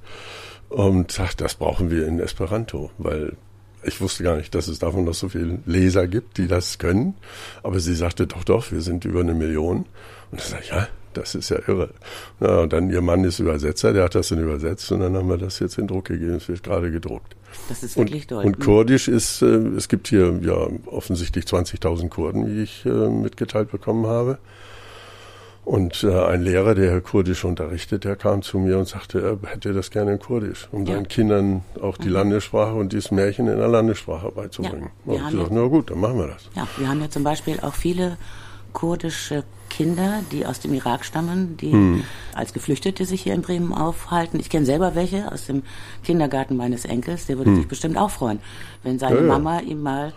und 0.70 1.12
sagt, 1.12 1.40
das 1.40 1.54
brauchen 1.54 1.90
wir 1.90 2.06
in 2.06 2.20
Esperanto, 2.20 2.90
weil 2.98 3.36
ich 3.82 4.00
wusste 4.00 4.24
gar 4.24 4.36
nicht, 4.36 4.54
dass 4.54 4.68
es 4.68 4.78
davon 4.78 5.04
noch 5.04 5.14
so 5.14 5.28
viele 5.28 5.58
Leser 5.66 6.06
gibt, 6.06 6.38
die 6.38 6.46
das 6.46 6.78
können. 6.78 7.14
Aber 7.62 7.80
sie 7.80 7.94
sagte, 7.94 8.26
doch, 8.26 8.44
doch, 8.44 8.72
wir 8.72 8.80
sind 8.80 9.04
über 9.04 9.20
eine 9.20 9.34
Million. 9.34 9.86
Und 10.30 10.40
ich 10.40 10.44
sage, 10.44 10.64
ja, 10.68 10.88
das 11.14 11.34
ist 11.34 11.48
ja 11.48 11.58
irre. 11.66 11.90
Ja, 12.40 12.60
und 12.60 12.72
dann 12.72 12.90
ihr 12.90 13.00
Mann 13.00 13.24
ist 13.24 13.38
Übersetzer, 13.38 13.92
der 13.92 14.04
hat 14.04 14.14
das 14.14 14.28
dann 14.28 14.40
übersetzt 14.40 14.92
und 14.92 15.00
dann 15.00 15.16
haben 15.16 15.28
wir 15.28 15.38
das 15.38 15.58
jetzt 15.58 15.78
in 15.78 15.86
Druck 15.86 16.06
gegeben. 16.06 16.34
Es 16.34 16.48
wird 16.48 16.62
gerade 16.62 16.90
gedruckt. 16.90 17.34
Das 17.68 17.82
ist 17.82 17.96
wirklich 17.96 18.22
und, 18.22 18.28
toll. 18.28 18.44
Und 18.44 18.60
Kurdisch 18.60 19.08
ist, 19.08 19.42
äh, 19.42 19.46
es 19.46 19.88
gibt 19.88 20.08
hier 20.08 20.38
ja 20.42 20.68
offensichtlich 20.86 21.46
20.000 21.46 22.08
Kurden, 22.10 22.46
wie 22.46 22.62
ich 22.62 22.86
äh, 22.86 22.90
mitgeteilt 22.90 23.72
bekommen 23.72 24.06
habe. 24.06 24.38
Und 25.64 26.02
äh, 26.02 26.24
ein 26.24 26.42
Lehrer, 26.42 26.74
der 26.74 27.00
Kurdisch 27.00 27.44
unterrichtet, 27.44 28.04
der 28.04 28.16
kam 28.16 28.42
zu 28.42 28.58
mir 28.58 28.78
und 28.78 28.88
sagte, 28.88 29.20
er 29.20 29.50
hätte 29.50 29.72
das 29.72 29.90
gerne 29.90 30.14
in 30.14 30.18
Kurdisch, 30.18 30.68
um 30.72 30.84
ja. 30.84 30.94
seinen 30.94 31.08
Kindern 31.08 31.62
auch 31.80 31.96
die 31.96 32.08
mhm. 32.08 32.14
Landessprache 32.14 32.74
und 32.74 32.92
dieses 32.92 33.10
Märchen 33.10 33.46
in 33.46 33.58
der 33.58 33.68
Landessprache 33.68 34.32
beizubringen. 34.32 34.90
Ja, 35.06 35.12
und 35.12 35.28
ich 35.28 35.38
sagte, 35.38 35.54
na 35.54 35.66
gut, 35.66 35.90
dann 35.90 36.00
machen 36.00 36.18
wir 36.18 36.28
das. 36.28 36.48
Ja, 36.56 36.66
wir 36.76 36.88
haben 36.88 37.00
ja 37.00 37.10
zum 37.10 37.24
Beispiel 37.24 37.60
auch 37.60 37.74
viele 37.74 38.16
kurdische 38.72 39.44
Kinder, 39.68 40.20
die 40.32 40.46
aus 40.46 40.60
dem 40.60 40.74
Irak 40.74 41.04
stammen, 41.04 41.56
die 41.56 41.72
hm. 41.72 42.04
als 42.34 42.52
Geflüchtete 42.52 43.04
sich 43.04 43.22
hier 43.22 43.34
in 43.34 43.42
Bremen 43.42 43.72
aufhalten. 43.72 44.40
Ich 44.40 44.50
kenne 44.50 44.66
selber 44.66 44.94
welche 44.94 45.30
aus 45.30 45.46
dem 45.46 45.62
Kindergarten 46.02 46.56
meines 46.56 46.84
Enkels. 46.84 47.26
Der 47.26 47.38
würde 47.38 47.50
hm. 47.50 47.56
sich 47.56 47.68
bestimmt 47.68 47.96
auch 47.96 48.10
freuen, 48.10 48.40
wenn 48.82 48.98
seine 48.98 49.16
ja. 49.16 49.22
Mama 49.22 49.60
ihm 49.60 49.82
mal 49.82 50.12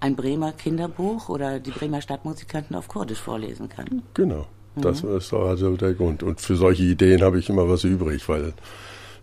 ein 0.00 0.16
Bremer 0.16 0.52
Kinderbuch 0.52 1.28
oder 1.28 1.58
die 1.60 1.70
Bremer 1.70 2.00
Stadtmusikanten 2.00 2.76
auf 2.76 2.88
Kurdisch 2.88 3.20
vorlesen 3.20 3.68
kann. 3.68 4.02
Genau. 4.14 4.46
Das 4.76 5.02
mhm. 5.02 5.16
ist 5.16 5.32
also 5.32 5.76
der 5.76 5.94
Grund. 5.94 6.22
Und 6.22 6.40
für 6.40 6.56
solche 6.56 6.84
Ideen 6.84 7.22
habe 7.22 7.38
ich 7.38 7.48
immer 7.48 7.68
was 7.68 7.84
übrig, 7.84 8.28
weil 8.28 8.52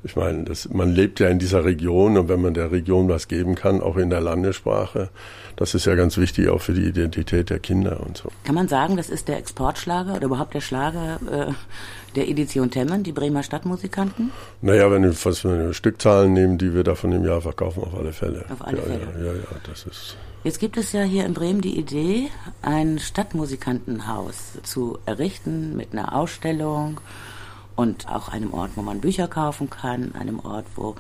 ich 0.04 0.16
meine, 0.16 0.44
das, 0.44 0.70
man 0.70 0.94
lebt 0.94 1.20
ja 1.20 1.27
in 1.27 1.39
dieser 1.39 1.66
Region 1.66 2.18
und 2.18 2.30
wenn 2.30 2.42
man 2.42 2.54
der 2.54 2.72
Region 2.72 3.10
was 3.10 3.27
geben 3.27 3.56
kann, 3.56 3.82
auch 3.82 3.98
in 3.98 4.10
der 4.10 4.22
Landessprache, 4.22 5.10
das 5.56 5.74
ist 5.74 5.86
ja 5.86 5.96
ganz 5.96 6.18
wichtig 6.18 6.50
auch 6.50 6.62
für 6.62 6.74
die 6.74 6.84
Identität 6.84 7.50
der 7.50 7.60
Kinder 7.60 8.00
und 8.06 8.18
so. 8.18 8.30
Kann 8.44 8.56
man 8.56 8.68
sagen, 8.68 8.96
das 8.96 9.10
ist 9.10 9.27
der 9.27 9.38
Exportschlager 9.38 10.16
oder 10.16 10.25
überhaupt 10.25 10.54
der 10.54 10.62
Schlager 10.62 11.20
äh, 11.30 11.51
der 12.16 12.30
Edition 12.30 12.70
Temmen, 12.70 13.04
die 13.04 13.12
Bremer 13.12 13.44
Stadtmusikanten? 13.44 14.32
Naja, 14.62 14.92
wenn 14.92 15.04
wir 15.04 15.13
was 15.24 15.39
für 15.39 15.74
Stückzahlen 15.74 16.34
nehmen, 16.34 16.58
die 16.58 16.74
wir 16.74 16.84
davon 16.84 17.12
im 17.12 17.25
Jahr 17.25 17.42
verkaufen, 17.42 17.84
auf 17.84 17.98
alle 17.98 18.13
Fälle. 18.13 18.46
Auf 18.50 18.66
alle 18.66 18.77
ja, 18.77 18.84
Fälle. 18.84 19.08
Ja, 19.20 19.25
ja, 19.25 19.34
ja, 19.34 19.58
das 19.68 19.86
ist. 19.86 20.16
Jetzt 20.48 20.60
gibt 20.60 20.77
es 20.77 20.94
ja 20.94 21.04
hier 21.04 21.25
in 21.25 21.34
Bremen 21.34 21.60
die 21.60 21.77
Idee, 21.77 22.30
ein 22.62 23.00
Stadtmusikantenhaus 23.00 24.54
zu 24.63 24.98
errichten 25.06 25.75
mit 25.75 25.92
einer 25.92 26.16
Ausstellung 26.16 27.01
und 27.75 28.08
auch 28.08 28.30
einem 28.30 28.54
Ort, 28.54 28.72
wo 28.75 28.82
man 28.82 29.01
Bücher 29.01 29.27
kaufen 29.27 29.70
kann, 29.70 30.16
einem 30.16 30.39
Ort, 30.39 30.66
wo 30.77 30.96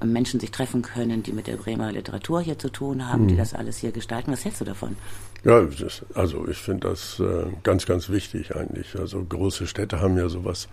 Menschen 0.00 0.38
sich 0.38 0.52
treffen 0.52 0.82
können, 0.82 1.24
die 1.24 1.32
mit 1.32 1.48
der 1.48 1.56
Bremer 1.56 1.90
Literatur 1.90 2.40
hier 2.40 2.56
zu 2.56 2.68
tun 2.68 3.08
haben, 3.08 3.24
mhm. 3.24 3.28
die 3.28 3.36
das 3.36 3.52
alles 3.52 3.78
hier 3.78 3.90
gestalten. 3.90 4.30
Was 4.30 4.44
hältst 4.44 4.60
du 4.60 4.64
davon? 4.64 4.94
Ja, 5.42 5.60
das, 5.62 6.04
also 6.14 6.46
ich 6.46 6.58
finde 6.58 6.88
das 6.88 7.18
äh, 7.18 7.46
ganz, 7.64 7.84
ganz 7.84 8.10
wichtig 8.10 8.54
eigentlich. 8.54 8.96
Also 8.96 9.24
große 9.24 9.66
Städte 9.66 9.98
haben 9.98 10.16
ja 10.16 10.28
sowas 10.28 10.68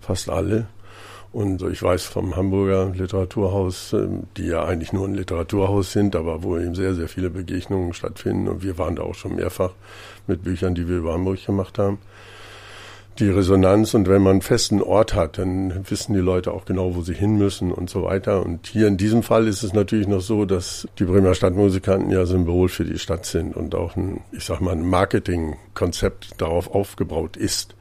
fast 0.00 0.28
alle. 0.28 0.66
Und 1.32 1.62
ich 1.62 1.82
weiß 1.82 2.04
vom 2.04 2.36
Hamburger 2.36 2.90
Literaturhaus, 2.94 3.92
äh, 3.92 4.08
die 4.36 4.46
ja 4.46 4.64
eigentlich 4.64 4.92
nur 4.92 5.06
ein 5.06 5.14
Literaturhaus 5.14 5.92
sind, 5.92 6.16
aber 6.16 6.42
wo 6.42 6.58
eben 6.58 6.74
sehr, 6.74 6.94
sehr 6.94 7.08
viele 7.08 7.30
Begegnungen 7.30 7.92
stattfinden. 7.92 8.48
Und 8.48 8.62
wir 8.62 8.78
waren 8.78 8.96
da 8.96 9.02
auch 9.02 9.14
schon 9.14 9.36
mehrfach 9.36 9.72
mit 10.26 10.42
Büchern, 10.42 10.74
die 10.74 10.88
wir 10.88 10.98
über 10.98 11.12
Hamburg 11.12 11.44
gemacht 11.44 11.78
haben 11.78 11.98
die 13.18 13.28
Resonanz 13.28 13.94
und 13.94 14.08
wenn 14.08 14.22
man 14.22 14.32
einen 14.32 14.42
festen 14.42 14.80
Ort 14.80 15.14
hat, 15.14 15.38
dann 15.38 15.90
wissen 15.90 16.14
die 16.14 16.20
Leute 16.20 16.52
auch 16.52 16.64
genau, 16.64 16.94
wo 16.94 17.02
sie 17.02 17.14
hin 17.14 17.36
müssen 17.36 17.72
und 17.72 17.90
so 17.90 18.04
weiter. 18.04 18.44
Und 18.44 18.66
hier 18.66 18.86
in 18.86 18.96
diesem 18.96 19.22
Fall 19.22 19.48
ist 19.48 19.62
es 19.62 19.72
natürlich 19.72 20.06
noch 20.06 20.20
so, 20.20 20.44
dass 20.44 20.86
die 20.98 21.04
Bremer 21.04 21.34
Stadtmusikanten 21.34 22.10
ja 22.10 22.26
Symbol 22.26 22.68
für 22.68 22.84
die 22.84 22.98
Stadt 22.98 23.26
sind 23.26 23.56
und 23.56 23.74
auch 23.74 23.96
ein, 23.96 24.20
ich 24.32 24.44
sag 24.44 24.60
mal, 24.60 24.72
ein 24.72 24.88
Marketingkonzept 24.88 26.40
darauf 26.40 26.72
aufgebaut 26.72 27.36
ist 27.36 27.74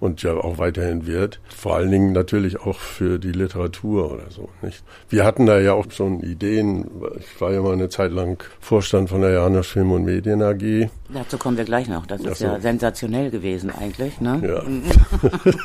und 0.00 0.22
ja 0.22 0.32
auch 0.32 0.56
weiterhin 0.56 1.06
wird. 1.06 1.40
Vor 1.54 1.76
allen 1.76 1.90
Dingen 1.90 2.12
natürlich 2.12 2.60
auch 2.60 2.78
für 2.78 3.18
die 3.18 3.32
Literatur 3.32 4.10
oder 4.10 4.30
so. 4.30 4.48
Nicht? 4.62 4.82
Wir 5.10 5.24
hatten 5.24 5.44
da 5.44 5.60
ja 5.60 5.74
auch 5.74 5.90
schon 5.90 6.20
Ideen. 6.20 6.90
Ich 7.18 7.40
war 7.40 7.52
ja 7.52 7.60
mal 7.60 7.74
eine 7.74 7.90
Zeit 7.90 8.10
lang 8.10 8.42
Vorstand 8.60 9.10
von 9.10 9.20
der 9.20 9.32
Janosch 9.32 9.68
Film 9.68 9.92
und 9.92 10.04
Medien 10.04 10.42
AG. 10.42 10.88
Dazu 11.12 11.36
kommen 11.36 11.58
wir 11.58 11.64
gleich 11.64 11.86
noch. 11.86 12.06
Das 12.06 12.22
ist 12.22 12.38
so. 12.38 12.46
ja 12.46 12.60
sensationell 12.60 13.30
gewesen 13.30 13.70
eigentlich. 13.70 14.20
Ne? 14.20 14.40
Ja. 14.42 14.62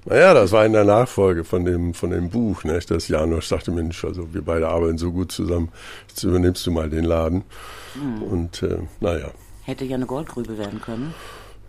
naja, 0.06 0.33
das 0.33 0.52
war 0.52 0.64
in 0.64 0.73
der 0.73 0.85
Nachfolge 0.85 1.45
von 1.45 1.66
dem, 1.66 1.92
von 1.92 2.11
dem 2.11 2.30
Buch. 2.30 2.64
Nicht? 2.64 2.90
Das 2.90 3.09
Janosch 3.09 3.47
sagte, 3.47 3.73
Mensch, 3.73 4.02
also 4.04 4.33
wir 4.33 4.42
beide 4.42 4.68
arbeiten 4.68 4.97
so 4.97 5.12
gut 5.12 5.33
zusammen, 5.33 5.71
jetzt 6.09 6.23
übernimmst 6.23 6.66
du 6.66 6.71
mal 6.71 6.88
den 6.88 7.04
Laden. 7.04 7.45
Mhm. 7.95 8.23
Und 8.23 8.62
äh, 8.62 8.78
naja. 9.00 9.28
Hätte 9.64 9.85
ja 9.85 9.97
eine 9.97 10.06
Goldgrübe 10.06 10.56
werden 10.56 10.80
können. 10.80 11.12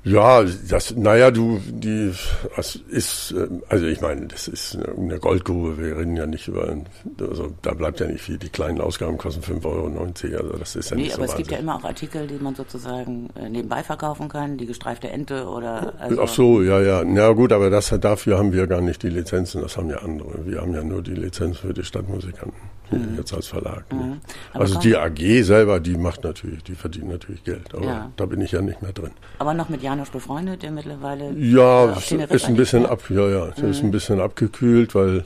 Ja, 0.08 0.44
das, 0.70 0.96
naja, 0.96 1.32
du, 1.32 1.60
die, 1.68 2.14
das 2.56 2.76
ist, 2.76 3.32
äh, 3.32 3.48
also 3.68 3.86
ich 3.86 4.00
meine, 4.00 4.28
das 4.28 4.48
ist 4.48 4.78
eine 4.98 5.20
Goldgrube. 5.20 5.78
Wir 5.78 5.98
reden 5.98 6.16
ja 6.16 6.26
nicht 6.26 6.48
über, 6.48 6.74
also 7.20 7.54
da 7.62 7.74
bleibt 7.74 8.00
ja 8.00 8.08
nicht 8.08 8.22
viel. 8.22 8.38
Die 8.38 8.48
kleinen 8.48 8.80
Ausgaben 8.80 9.18
kosten 9.18 9.42
5,90 9.42 9.66
Euro. 9.66 10.38
Also 10.38 10.58
das 10.58 10.76
ist 10.78 10.90
ja 10.92 10.96
nee, 10.96 11.04
nicht 11.04 11.12
so 11.12 11.18
aber 11.22 11.26
es 11.26 11.36
gibt 11.36 11.52
ja 11.52 11.58
immer 11.58 11.76
auch 11.76 11.84
Artikel, 11.84 12.26
die 12.26 12.36
man 12.36 12.56
sozusagen 12.56 13.30
äh, 13.36 13.50
nebenbei 13.50 13.84
verkaufen 13.84 14.30
kann, 14.30 14.58
die 14.58 14.66
gestreifte 14.66 15.10
Ente 15.10 15.46
oder. 15.48 15.94
Also 16.00 16.22
Ach 16.22 16.28
so, 16.30 16.62
ja, 16.62 16.80
ja. 16.80 17.04
Na 17.04 17.34
gut, 17.34 17.52
aber 17.52 17.70
das, 17.70 17.94
dafür 18.00 18.38
haben 18.38 18.54
wir 18.54 18.68
gar 18.68 18.82
nicht 18.82 19.04
die 19.04 19.10
Lizenzen. 19.10 19.62
Das 19.62 19.76
haben 19.76 19.90
ja 19.90 19.98
andere. 19.98 20.46
Wir 20.46 20.62
haben 20.62 20.74
ja 20.74 20.84
nur 20.84 21.02
die 21.02 21.16
Lizenz 21.16 21.58
für 21.58 21.74
die 21.74 21.84
Stadtmusikanten 21.84 22.77
mhm. 22.92 23.16
jetzt 23.18 23.34
als 23.34 23.48
Verlag. 23.48 23.86
Mhm. 23.92 24.20
Also 24.54 24.80
die 24.80 24.96
AG 24.96 25.44
selber, 25.44 25.80
die 25.80 25.98
macht 25.98 26.24
natürlich, 26.24 26.64
die 26.64 26.76
verdient 26.76 27.10
natürlich 27.10 27.44
Geld. 27.44 27.74
Aber 27.74 27.86
ja. 27.86 28.12
da 28.16 28.26
bin 28.26 28.42
ich 28.42 28.52
ja 28.52 28.62
nicht 28.62 28.82
mehr 28.82 28.94
drin. 28.94 29.12
Aber 29.40 29.54
noch 29.54 29.70
mit 29.70 29.82
Janosch 29.82 30.10
befreundet, 30.10 30.64
der 30.64 30.72
mittlerweile. 30.72 31.34
Ja, 31.34 31.94
äh, 31.94 32.36
ist 32.36 32.46
ein 32.46 32.56
bisschen 32.56 32.86
ab, 32.86 33.10
ja, 33.10 33.28
ja, 33.28 33.50
mhm. 33.58 33.70
ist 33.70 33.84
ein 33.84 33.92
bisschen 33.92 34.20
abgekühlt, 34.20 34.96
weil 34.96 35.26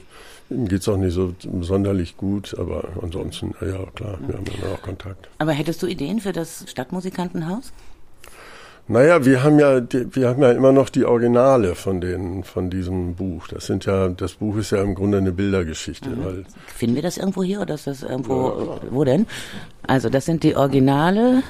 ihm 0.50 0.68
geht 0.68 0.82
es 0.82 0.88
auch 0.88 0.96
nicht 0.96 1.14
so 1.14 1.34
sonderlich 1.60 2.16
gut, 2.16 2.54
aber 2.58 2.84
ansonsten, 3.02 3.54
ja, 3.60 3.68
ja 3.68 3.86
klar, 3.94 4.18
wir 4.26 4.36
haben 4.36 4.44
ja 4.46 4.74
auch 4.74 4.82
Kontakt. 4.82 5.28
Aber 5.38 5.52
hättest 5.52 5.82
du 5.82 5.86
Ideen 5.86 6.20
für 6.20 6.32
das 6.32 6.64
Stadtmusikantenhaus? 6.68 7.72
Naja, 8.88 9.24
wir 9.24 9.44
haben 9.44 9.58
ja, 9.58 9.80
wir 9.90 10.28
haben 10.28 10.42
ja 10.42 10.50
immer 10.50 10.72
noch 10.72 10.88
die 10.88 11.04
Originale 11.04 11.74
von 11.74 12.00
den, 12.00 12.42
von 12.42 12.68
diesem 12.68 13.14
Buch. 13.14 13.46
Das 13.48 13.66
sind 13.66 13.86
ja, 13.86 14.08
das 14.08 14.34
Buch 14.34 14.56
ist 14.56 14.72
ja 14.72 14.82
im 14.82 14.94
Grunde 14.94 15.18
eine 15.18 15.32
Bildergeschichte. 15.32 16.10
Mhm. 16.10 16.44
Finden 16.66 16.96
wir 16.96 17.02
das 17.02 17.16
irgendwo 17.16 17.42
hier 17.42 17.60
oder 17.60 17.74
ist 17.74 17.86
das 17.86 18.02
irgendwo, 18.02 18.48
ja. 18.48 18.80
wo 18.90 19.04
denn? 19.04 19.26
Also, 19.86 20.08
das 20.08 20.24
sind 20.24 20.42
die 20.42 20.56
Originale. 20.56 21.42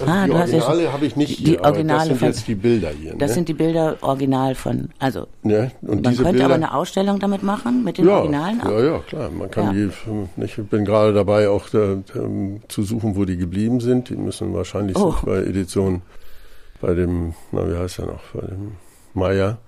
Also 0.00 0.12
ah, 0.12 0.26
die 0.26 0.32
Originale 0.32 0.92
habe 0.92 1.06
ich 1.06 1.14
nicht 1.14 1.38
die, 1.38 1.44
die 1.44 1.60
Originale 1.60 1.98
das 1.98 2.06
sind 2.08 2.18
von, 2.18 2.28
jetzt 2.28 2.48
die 2.48 2.54
Bilder 2.56 2.90
hier. 2.90 3.14
Das 3.16 3.30
ne? 3.30 3.34
sind 3.34 3.48
die 3.48 3.54
Bilder 3.54 3.96
original 4.00 4.56
von, 4.56 4.88
also 4.98 5.28
ja, 5.44 5.68
man 5.82 6.02
könnte 6.02 6.24
Bilder, 6.24 6.46
aber 6.46 6.54
eine 6.54 6.74
Ausstellung 6.74 7.20
damit 7.20 7.44
machen, 7.44 7.84
mit 7.84 7.98
den 7.98 8.08
ja, 8.08 8.16
Originalen. 8.16 8.60
Ja, 8.64 8.80
ja, 8.80 8.98
klar. 8.98 9.30
Man 9.30 9.50
kann 9.52 9.66
ja. 9.66 9.88
die, 10.36 10.44
ich 10.44 10.56
bin 10.56 10.84
gerade 10.84 11.12
dabei, 11.12 11.48
auch 11.48 11.68
da, 11.68 12.02
da, 12.12 12.20
zu 12.66 12.82
suchen, 12.82 13.14
wo 13.14 13.24
die 13.24 13.36
geblieben 13.36 13.78
sind. 13.78 14.08
Die 14.08 14.16
müssen 14.16 14.52
wahrscheinlich 14.52 14.96
oh. 14.96 15.14
bei 15.24 15.44
Edition 15.44 16.02
bei 16.84 16.94
dem, 16.94 17.34
na 17.50 17.66
wie 17.66 17.76
heißt 17.76 18.00
er 18.00 18.06
noch, 18.06 18.22
bei 18.34 18.46
dem 18.46 18.72
Meier, 19.14 19.58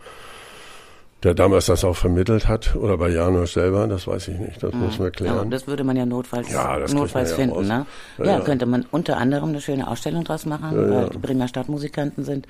der 1.23 1.35
damals 1.35 1.67
das 1.67 1.83
auch 1.83 1.97
vermittelt 1.97 2.47
hat, 2.47 2.77
oder 2.77 2.99
bei 2.99 3.09
Janusz 3.09 3.55
selber, 3.55 3.87
das 3.87 4.07
weiß 4.07 4.29
ich 4.29 4.39
nicht, 4.39 4.63
das 4.63 4.75
mhm. 4.75 4.81
muss 4.81 4.99
man 4.99 5.13
klären. 5.13 5.37
Ja, 5.37 5.45
das 5.45 5.67
würde 5.67 5.83
man 5.83 5.97
ja 5.97 6.05
notfalls, 6.05 6.53
ja, 6.53 6.79
notfalls 6.93 7.31
ja 7.31 7.37
finden. 7.37 7.67
Ne? 7.67 7.87
Ja, 8.19 8.25
ja, 8.25 8.41
könnte 8.41 8.67
man 8.67 8.85
unter 8.91 9.17
anderem 9.17 9.49
eine 9.49 9.63
schöne 9.63 9.89
Ausstellung 9.89 10.25
draus 10.25 10.45
machen, 10.45 10.91
weil 10.91 11.09
die 11.09 11.19
Bremer 11.19 11.49
Stadtmusikanten 11.49 12.25
sind 12.25 12.47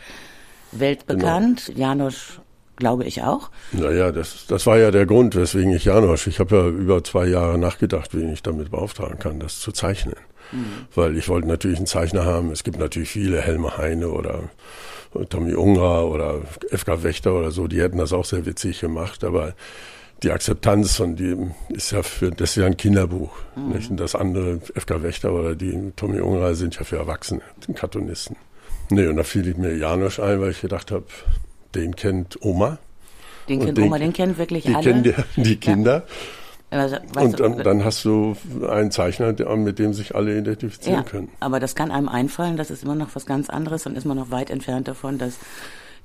weltbekannt. 0.72 1.66
Genau. 1.66 1.78
Janusz 1.78 2.40
glaube 2.74 3.04
ich 3.04 3.22
auch. 3.22 3.50
Naja, 3.72 4.10
das, 4.12 4.46
das 4.48 4.66
war 4.66 4.78
ja 4.78 4.90
der 4.90 5.06
Grund, 5.06 5.34
weswegen 5.36 5.72
ich 5.72 5.84
Janosch, 5.84 6.26
ich 6.26 6.40
habe 6.40 6.56
ja 6.56 6.66
über 6.66 7.02
zwei 7.04 7.26
Jahre 7.26 7.56
nachgedacht, 7.56 8.14
wen 8.14 8.32
ich 8.32 8.42
damit 8.42 8.70
beauftragen 8.70 9.18
kann, 9.18 9.40
das 9.40 9.60
zu 9.60 9.72
zeichnen. 9.72 10.16
Mhm. 10.52 10.86
Weil 10.94 11.16
ich 11.16 11.28
wollte 11.28 11.48
natürlich 11.48 11.78
einen 11.78 11.86
Zeichner 11.86 12.24
haben. 12.24 12.50
Es 12.50 12.64
gibt 12.64 12.78
natürlich 12.78 13.10
viele, 13.10 13.40
Helme 13.40 13.76
Heine 13.76 14.08
oder 14.08 14.50
Tommy 15.28 15.54
Unger 15.54 16.06
oder 16.06 16.42
FK 16.70 17.02
Wächter 17.02 17.34
oder 17.34 17.50
so, 17.50 17.68
die 17.68 17.80
hätten 17.80 17.98
das 17.98 18.12
auch 18.12 18.24
sehr 18.24 18.44
witzig 18.46 18.80
gemacht, 18.80 19.24
aber 19.24 19.54
die 20.22 20.30
Akzeptanz 20.30 20.96
von 20.96 21.16
dem 21.16 21.52
ist 21.68 21.92
ja 21.92 22.02
für, 22.02 22.30
das 22.30 22.50
ist 22.50 22.56
ja 22.56 22.66
ein 22.66 22.76
Kinderbuch. 22.76 23.32
Mhm. 23.54 23.68
Nicht? 23.70 23.90
Und 23.90 23.98
das 23.98 24.14
andere, 24.14 24.60
FK 24.74 25.02
Wächter 25.02 25.32
oder 25.32 25.54
die 25.54 25.92
Tommy 25.94 26.20
Unger 26.20 26.54
sind 26.54 26.76
ja 26.76 26.84
für 26.84 26.96
Erwachsene, 26.96 27.42
den 27.66 27.74
Cartoonisten. 27.74 28.36
Nee, 28.90 29.06
und 29.06 29.16
da 29.16 29.24
fiel 29.24 29.54
mir 29.56 29.76
Janosch 29.76 30.20
ein, 30.20 30.40
weil 30.40 30.52
ich 30.52 30.60
gedacht 30.60 30.90
habe, 30.90 31.06
den 31.74 31.96
kennt 31.96 32.38
Oma. 32.42 32.78
Den 33.48 33.60
kennt 33.60 33.78
Oma, 33.78 33.98
den 33.98 34.12
kennen 34.12 34.38
wirklich 34.38 34.64
die 34.64 34.74
alle. 34.74 34.84
Kennen 34.84 35.02
die, 35.02 35.42
die 35.42 35.56
Kinder. 35.56 35.96
Ja. 35.96 36.14
Also, 36.68 36.96
und 37.16 37.38
dann, 37.38 37.58
dann, 37.58 37.84
hast 37.84 38.04
du 38.04 38.36
einen 38.68 38.90
Zeichner, 38.90 39.32
mit 39.56 39.78
dem 39.78 39.94
sich 39.94 40.16
alle 40.16 40.36
identifizieren 40.36 40.98
ja, 40.98 41.02
können. 41.04 41.28
Aber 41.38 41.60
das 41.60 41.76
kann 41.76 41.92
einem 41.92 42.08
einfallen, 42.08 42.56
das 42.56 42.70
ist 42.70 42.82
immer 42.82 42.96
noch 42.96 43.14
was 43.14 43.24
ganz 43.24 43.48
anderes 43.48 43.86
und 43.86 43.96
ist 43.96 44.04
man 44.04 44.16
noch 44.16 44.32
weit 44.32 44.50
entfernt 44.50 44.88
davon, 44.88 45.16
dass 45.16 45.38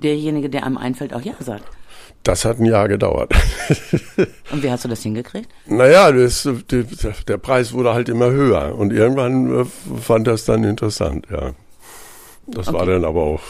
derjenige, 0.03 0.49
der 0.49 0.63
einem 0.65 0.77
einfällt, 0.77 1.13
auch 1.13 1.21
Ja 1.21 1.33
sagt. 1.39 1.65
Das 2.23 2.45
hat 2.45 2.59
ein 2.59 2.65
Jahr 2.65 2.87
gedauert. 2.87 3.33
Und 4.51 4.61
wie 4.61 4.69
hast 4.69 4.85
du 4.85 4.89
das 4.89 5.01
hingekriegt? 5.01 5.49
Naja, 5.65 6.11
das, 6.11 6.47
der 7.27 7.37
Preis 7.37 7.73
wurde 7.73 7.95
halt 7.95 8.09
immer 8.09 8.29
höher 8.29 8.75
und 8.77 8.93
irgendwann 8.93 9.61
äh, 9.61 9.65
fand 9.99 10.27
das 10.27 10.45
dann 10.45 10.63
interessant, 10.63 11.25
ja. 11.31 11.53
Das 12.45 12.67
okay. 12.67 12.77
war 12.77 12.85
dann 12.85 13.05
aber 13.05 13.23
auch 13.23 13.41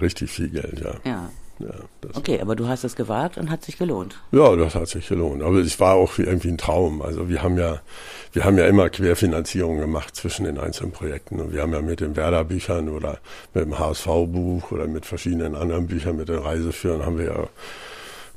richtig 0.00 0.30
viel 0.30 0.48
Geld, 0.48 0.80
ja. 0.80 0.94
Ja. 1.04 1.30
Ja, 1.60 1.68
okay, 2.14 2.40
aber 2.40 2.56
du 2.56 2.66
hast 2.66 2.82
es 2.84 2.96
gewagt 2.96 3.38
und 3.38 3.50
hat 3.50 3.64
sich 3.64 3.78
gelohnt. 3.78 4.20
Ja, 4.32 4.56
das 4.56 4.74
hat 4.74 4.88
sich 4.88 5.08
gelohnt. 5.08 5.42
Aber 5.42 5.58
es 5.58 5.78
war 5.78 5.94
auch 5.94 6.18
irgendwie 6.18 6.48
ein 6.48 6.58
Traum. 6.58 7.00
Also 7.00 7.28
wir 7.28 7.42
haben 7.42 7.56
ja, 7.58 7.80
wir 8.32 8.44
haben 8.44 8.58
ja 8.58 8.66
immer 8.66 8.90
Querfinanzierung 8.90 9.78
gemacht 9.78 10.16
zwischen 10.16 10.46
den 10.46 10.58
einzelnen 10.58 10.92
Projekten. 10.92 11.40
Und 11.40 11.52
wir 11.52 11.62
haben 11.62 11.72
ja 11.72 11.80
mit 11.80 12.00
den 12.00 12.16
Werder-Büchern 12.16 12.88
oder 12.88 13.18
mit 13.54 13.64
dem 13.64 13.78
HSV-Buch 13.78 14.72
oder 14.72 14.88
mit 14.88 15.06
verschiedenen 15.06 15.54
anderen 15.54 15.86
Büchern, 15.86 16.16
mit 16.16 16.28
den 16.28 16.38
Reiseführern 16.38 17.06
haben 17.06 17.18
wir 17.18 17.26
ja 17.26 17.48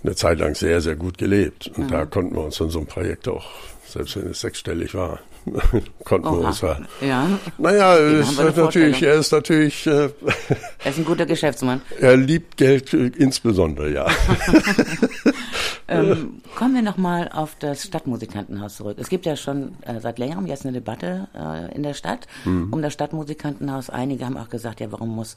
eine 0.03 0.15
Zeit 0.15 0.39
lang 0.39 0.55
sehr, 0.55 0.81
sehr 0.81 0.95
gut 0.95 1.17
gelebt. 1.17 1.71
Und 1.75 1.85
mhm. 1.85 1.91
da 1.91 2.05
konnten 2.05 2.35
wir 2.35 2.43
uns 2.43 2.59
in 2.59 2.69
so 2.69 2.79
ein 2.79 2.85
Projekt 2.85 3.27
auch, 3.27 3.47
selbst 3.87 4.15
wenn 4.15 4.27
es 4.27 4.41
sechsstellig 4.41 4.93
war, 4.93 5.19
konnten 6.03 6.27
Oha. 6.27 6.39
wir 6.39 6.47
uns 6.47 6.61
ja. 6.61 6.77
ja. 7.01 7.39
Naja, 7.57 7.95
ist 7.95 8.37
natürlich, 8.37 9.01
er 9.01 9.15
ist 9.15 9.31
natürlich. 9.31 9.87
Äh, 9.87 10.09
er 10.83 10.91
ist 10.91 10.97
ein 10.97 11.05
guter 11.05 11.25
Geschäftsmann. 11.25 11.81
Er 11.99 12.17
liebt 12.17 12.57
Geld 12.57 12.93
äh, 12.93 13.07
insbesondere, 13.07 13.91
ja. 13.91 14.07
ähm, 15.87 16.41
kommen 16.55 16.75
wir 16.75 16.81
nochmal 16.81 17.29
auf 17.33 17.55
das 17.59 17.83
Stadtmusikantenhaus 17.83 18.77
zurück. 18.77 18.97
Es 18.99 19.09
gibt 19.09 19.25
ja 19.25 19.35
schon 19.35 19.75
äh, 19.81 19.99
seit 19.99 20.19
längerem 20.19 20.47
jetzt 20.47 20.65
eine 20.65 20.73
Debatte 20.73 21.27
äh, 21.35 21.75
in 21.75 21.83
der 21.83 21.93
Stadt 21.93 22.27
mhm. 22.45 22.71
um 22.71 22.81
das 22.81 22.93
Stadtmusikantenhaus. 22.93 23.89
Einige 23.89 24.25
haben 24.25 24.37
auch 24.37 24.49
gesagt, 24.49 24.79
ja, 24.79 24.91
warum 24.91 25.15
muss 25.15 25.35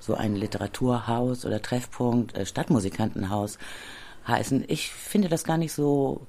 so 0.00 0.14
ein 0.14 0.36
Literaturhaus 0.36 1.44
oder 1.44 1.62
Treffpunkt 1.62 2.36
äh, 2.36 2.46
Stadtmusikantenhaus 2.46 3.58
heißen? 4.26 4.64
Ich 4.68 4.90
finde 4.90 5.28
das 5.28 5.44
gar 5.44 5.58
nicht 5.58 5.72
so 5.72 6.26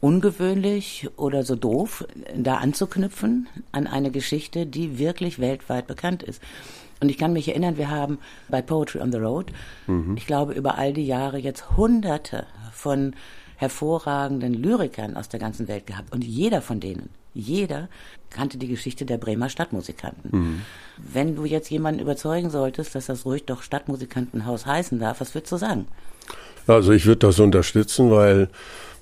ungewöhnlich 0.00 1.08
oder 1.16 1.42
so 1.42 1.56
doof, 1.56 2.06
da 2.36 2.56
anzuknüpfen 2.56 3.48
an 3.72 3.86
eine 3.86 4.10
Geschichte, 4.10 4.66
die 4.66 4.98
wirklich 4.98 5.38
weltweit 5.38 5.86
bekannt 5.86 6.22
ist. 6.22 6.42
Und 7.00 7.10
ich 7.10 7.18
kann 7.18 7.32
mich 7.32 7.48
erinnern, 7.48 7.76
wir 7.76 7.90
haben 7.90 8.18
bei 8.48 8.62
Poetry 8.62 9.00
on 9.00 9.12
the 9.12 9.18
Road, 9.18 9.52
mhm. 9.86 10.16
ich 10.16 10.26
glaube, 10.26 10.54
über 10.54 10.78
all 10.78 10.92
die 10.92 11.06
Jahre 11.06 11.38
jetzt 11.38 11.76
hunderte 11.76 12.46
von 12.72 13.14
hervorragenden 13.56 14.54
Lyrikern 14.54 15.16
aus 15.16 15.28
der 15.28 15.40
ganzen 15.40 15.68
Welt 15.68 15.86
gehabt. 15.86 16.12
Und 16.12 16.24
jeder 16.24 16.60
von 16.60 16.80
denen, 16.80 17.10
jeder 17.34 17.88
kannte 18.30 18.58
die 18.58 18.68
Geschichte 18.68 19.06
der 19.06 19.18
Bremer 19.18 19.48
Stadtmusikanten. 19.48 20.30
Mhm. 20.32 20.62
Wenn 20.98 21.36
du 21.36 21.44
jetzt 21.44 21.70
jemanden 21.70 22.00
überzeugen 22.00 22.50
solltest, 22.50 22.94
dass 22.94 23.06
das 23.06 23.24
ruhig 23.24 23.44
doch 23.44 23.62
Stadtmusikantenhaus 23.62 24.66
heißen 24.66 24.98
darf, 24.98 25.20
was 25.20 25.34
würdest 25.34 25.52
du 25.52 25.56
sagen? 25.56 25.86
Also 26.66 26.92
ich 26.92 27.06
würde 27.06 27.20
das 27.20 27.38
unterstützen, 27.38 28.10
weil 28.10 28.48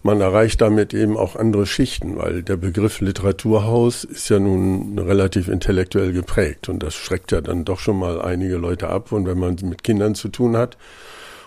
man 0.05 0.21
erreicht 0.21 0.61
damit 0.61 0.93
eben 0.93 1.17
auch 1.17 1.35
andere 1.35 1.67
Schichten, 1.67 2.19
weil 2.19 2.43
der 2.43 2.59
Begriff 2.59 3.01
Literaturhaus 3.01 4.05
ist 4.05 4.29
ja 4.29 4.39
nun 4.39 4.99
relativ 4.99 5.49
intellektuell 5.49 6.13
geprägt 6.13 6.69
und 6.69 6.83
das 6.83 6.95
schreckt 6.95 7.33
ja 7.33 7.41
dann 7.41 7.65
doch 7.65 7.79
schon 7.79 7.99
mal 7.99 8.21
einige 8.21 8.57
Leute 8.57 8.89
ab. 8.89 9.13
Und 9.13 9.27
wenn 9.27 9.39
man 9.39 9.57
mit 9.63 9.83
Kindern 9.83 10.15
zu 10.15 10.29
tun 10.29 10.59
hat 10.59 10.77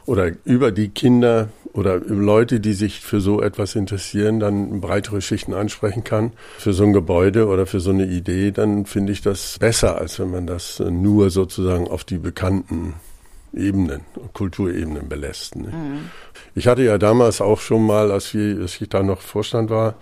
oder 0.07 0.31
über 0.43 0.71
die 0.71 0.89
Kinder 0.89 1.49
oder 1.73 1.99
Leute, 1.99 2.59
die 2.59 2.73
sich 2.73 2.99
für 2.99 3.21
so 3.21 3.43
etwas 3.43 3.75
interessieren, 3.75 4.39
dann 4.39 4.81
breitere 4.81 5.21
Schichten 5.21 5.53
ansprechen 5.53 6.03
kann 6.03 6.31
für 6.57 6.73
so 6.73 6.83
ein 6.83 6.93
Gebäude 6.93 7.45
oder 7.45 7.67
für 7.67 7.79
so 7.79 7.91
eine 7.91 8.07
Idee, 8.07 8.49
dann 8.49 8.87
finde 8.87 9.11
ich 9.11 9.21
das 9.21 9.57
besser, 9.59 9.99
als 10.01 10.17
wenn 10.19 10.31
man 10.31 10.47
das 10.47 10.79
nur 10.79 11.29
sozusagen 11.29 11.87
auf 11.87 12.03
die 12.03 12.17
bekannten 12.17 12.95
Ebenen, 13.57 14.01
Kulturebenen 14.33 15.09
belässt. 15.09 15.55
Ne? 15.55 15.67
Mhm. 15.67 16.09
Ich 16.55 16.67
hatte 16.67 16.83
ja 16.83 16.97
damals 16.97 17.41
auch 17.41 17.59
schon 17.59 17.85
mal, 17.85 18.11
als, 18.11 18.33
wir, 18.33 18.61
als 18.61 18.79
ich 18.79 18.89
da 18.89 19.03
noch 19.03 19.21
Vorstand 19.21 19.69
war, 19.69 19.95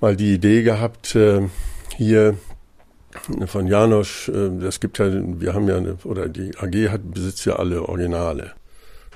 mal 0.00 0.16
die 0.16 0.34
Idee 0.34 0.62
gehabt, 0.62 1.14
äh, 1.14 1.42
hier 1.96 2.36
von 3.46 3.66
Janosch, 3.66 4.28
äh, 4.28 4.50
das 4.60 4.80
gibt 4.80 4.98
ja, 4.98 5.06
wir 5.10 5.54
haben 5.54 5.68
ja, 5.68 5.76
eine, 5.76 5.96
oder 6.04 6.28
die 6.28 6.56
AG 6.58 6.90
hat, 6.90 7.12
besitzt 7.12 7.44
ja 7.46 7.56
alle 7.56 7.88
Originale, 7.88 8.52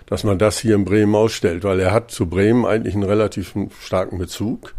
dass 0.06 0.24
man 0.24 0.38
das 0.38 0.58
hier 0.58 0.74
in 0.74 0.84
Bremen 0.84 1.14
ausstellt, 1.14 1.64
weil 1.64 1.80
er 1.80 1.92
hat 1.92 2.10
zu 2.10 2.26
Bremen 2.26 2.64
eigentlich 2.64 2.94
einen 2.94 3.04
relativ 3.04 3.54
starken 3.82 4.18
Bezug, 4.18 4.74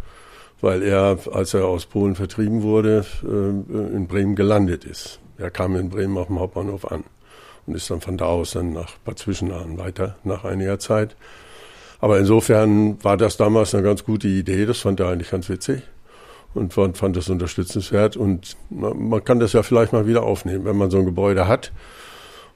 weil 0.60 0.82
er, 0.82 1.18
als 1.32 1.54
er 1.54 1.66
aus 1.66 1.86
Polen 1.86 2.14
vertrieben 2.14 2.62
wurde, 2.62 3.04
äh, 3.22 3.96
in 3.96 4.06
Bremen 4.08 4.36
gelandet 4.36 4.84
ist. 4.84 5.20
Er 5.38 5.50
kam 5.50 5.76
in 5.76 5.88
Bremen 5.88 6.18
auf 6.18 6.26
dem 6.26 6.38
Hauptbahnhof 6.38 6.90
an 6.90 7.04
und 7.66 7.74
ist 7.74 7.90
dann 7.90 8.00
von 8.00 8.16
da 8.16 8.26
aus 8.26 8.52
dann 8.52 8.72
nach 8.72 8.96
Bad 9.04 9.18
Zwischenahn 9.18 9.78
weiter 9.78 10.16
nach 10.24 10.44
einiger 10.44 10.78
Zeit. 10.78 11.16
Aber 12.00 12.18
insofern 12.18 13.02
war 13.04 13.16
das 13.16 13.36
damals 13.36 13.74
eine 13.74 13.82
ganz 13.82 14.04
gute 14.04 14.28
Idee, 14.28 14.66
das 14.66 14.78
fand 14.78 15.00
er 15.00 15.08
eigentlich 15.08 15.30
ganz 15.30 15.48
witzig 15.48 15.82
und 16.54 16.72
fand, 16.72 16.96
fand 16.96 17.16
das 17.16 17.28
unterstützenswert 17.28 18.16
und 18.16 18.56
man 18.70 19.22
kann 19.22 19.38
das 19.38 19.52
ja 19.52 19.62
vielleicht 19.62 19.92
mal 19.92 20.06
wieder 20.06 20.22
aufnehmen, 20.22 20.64
wenn 20.64 20.76
man 20.76 20.90
so 20.90 20.98
ein 20.98 21.04
Gebäude 21.04 21.46
hat 21.46 21.72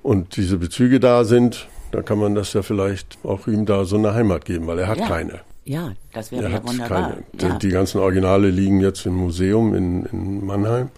und 0.02 0.36
diese 0.36 0.56
Bezüge 0.56 0.98
da 1.00 1.24
sind, 1.24 1.68
dann 1.92 2.04
kann 2.04 2.18
man 2.18 2.34
das 2.34 2.52
ja 2.52 2.62
vielleicht 2.62 3.18
auch 3.24 3.46
ihm 3.46 3.66
da 3.66 3.84
so 3.84 3.96
eine 3.96 4.14
Heimat 4.14 4.44
geben, 4.44 4.66
weil 4.66 4.78
er 4.78 4.88
hat 4.88 4.98
ja. 4.98 5.08
keine. 5.08 5.40
Ja, 5.64 5.92
das 6.12 6.30
wäre 6.30 6.50
ja 6.50 6.62
wunderbar. 6.62 7.16
Ja. 7.40 7.48
Die, 7.48 7.58
die, 7.68 7.70
ganzen 7.70 7.98
Originale 7.98 8.50
liegen 8.50 8.80
jetzt 8.80 9.06
im 9.06 9.14
Museum 9.14 9.74
in, 9.74 10.04
in 10.06 10.44
Mannheim. 10.44 10.90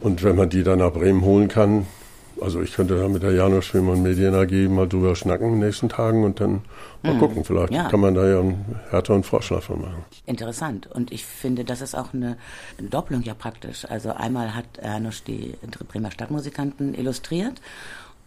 Und 0.00 0.24
wenn 0.24 0.34
man 0.34 0.48
die 0.48 0.64
dann 0.64 0.80
nach 0.80 0.92
Bremen 0.92 1.22
holen 1.22 1.46
kann, 1.46 1.86
also 2.42 2.62
ich 2.62 2.74
könnte 2.74 2.96
da 2.98 3.08
mit 3.08 3.22
der 3.22 3.32
Janusz 3.32 3.66
Schwimmer 3.66 3.96
Medien 3.96 4.34
AG 4.34 4.50
mal 4.68 4.88
drüber 4.88 5.14
schnacken 5.16 5.46
in 5.46 5.52
den 5.54 5.66
nächsten 5.66 5.88
Tagen 5.88 6.24
und 6.24 6.40
dann 6.40 6.62
mal 7.02 7.14
mhm. 7.14 7.18
gucken. 7.18 7.44
Vielleicht 7.44 7.72
ja. 7.72 7.88
kann 7.88 8.00
man 8.00 8.14
da 8.14 8.28
ja 8.28 8.40
einen 8.40 8.64
härteren 8.90 9.22
Vorschlag 9.22 9.62
von 9.62 9.80
machen. 9.80 10.04
Interessant. 10.26 10.88
Und 10.88 11.12
ich 11.12 11.24
finde, 11.24 11.64
das 11.64 11.80
ist 11.80 11.94
auch 11.94 12.14
eine 12.14 12.36
Doppelung 12.78 13.22
ja 13.22 13.34
praktisch. 13.34 13.84
Also 13.84 14.12
einmal 14.12 14.54
hat 14.54 14.66
Janusz 14.82 15.22
die 15.24 15.54
Bremer 15.88 16.10
Stadtmusikanten 16.10 16.94
illustriert 16.94 17.60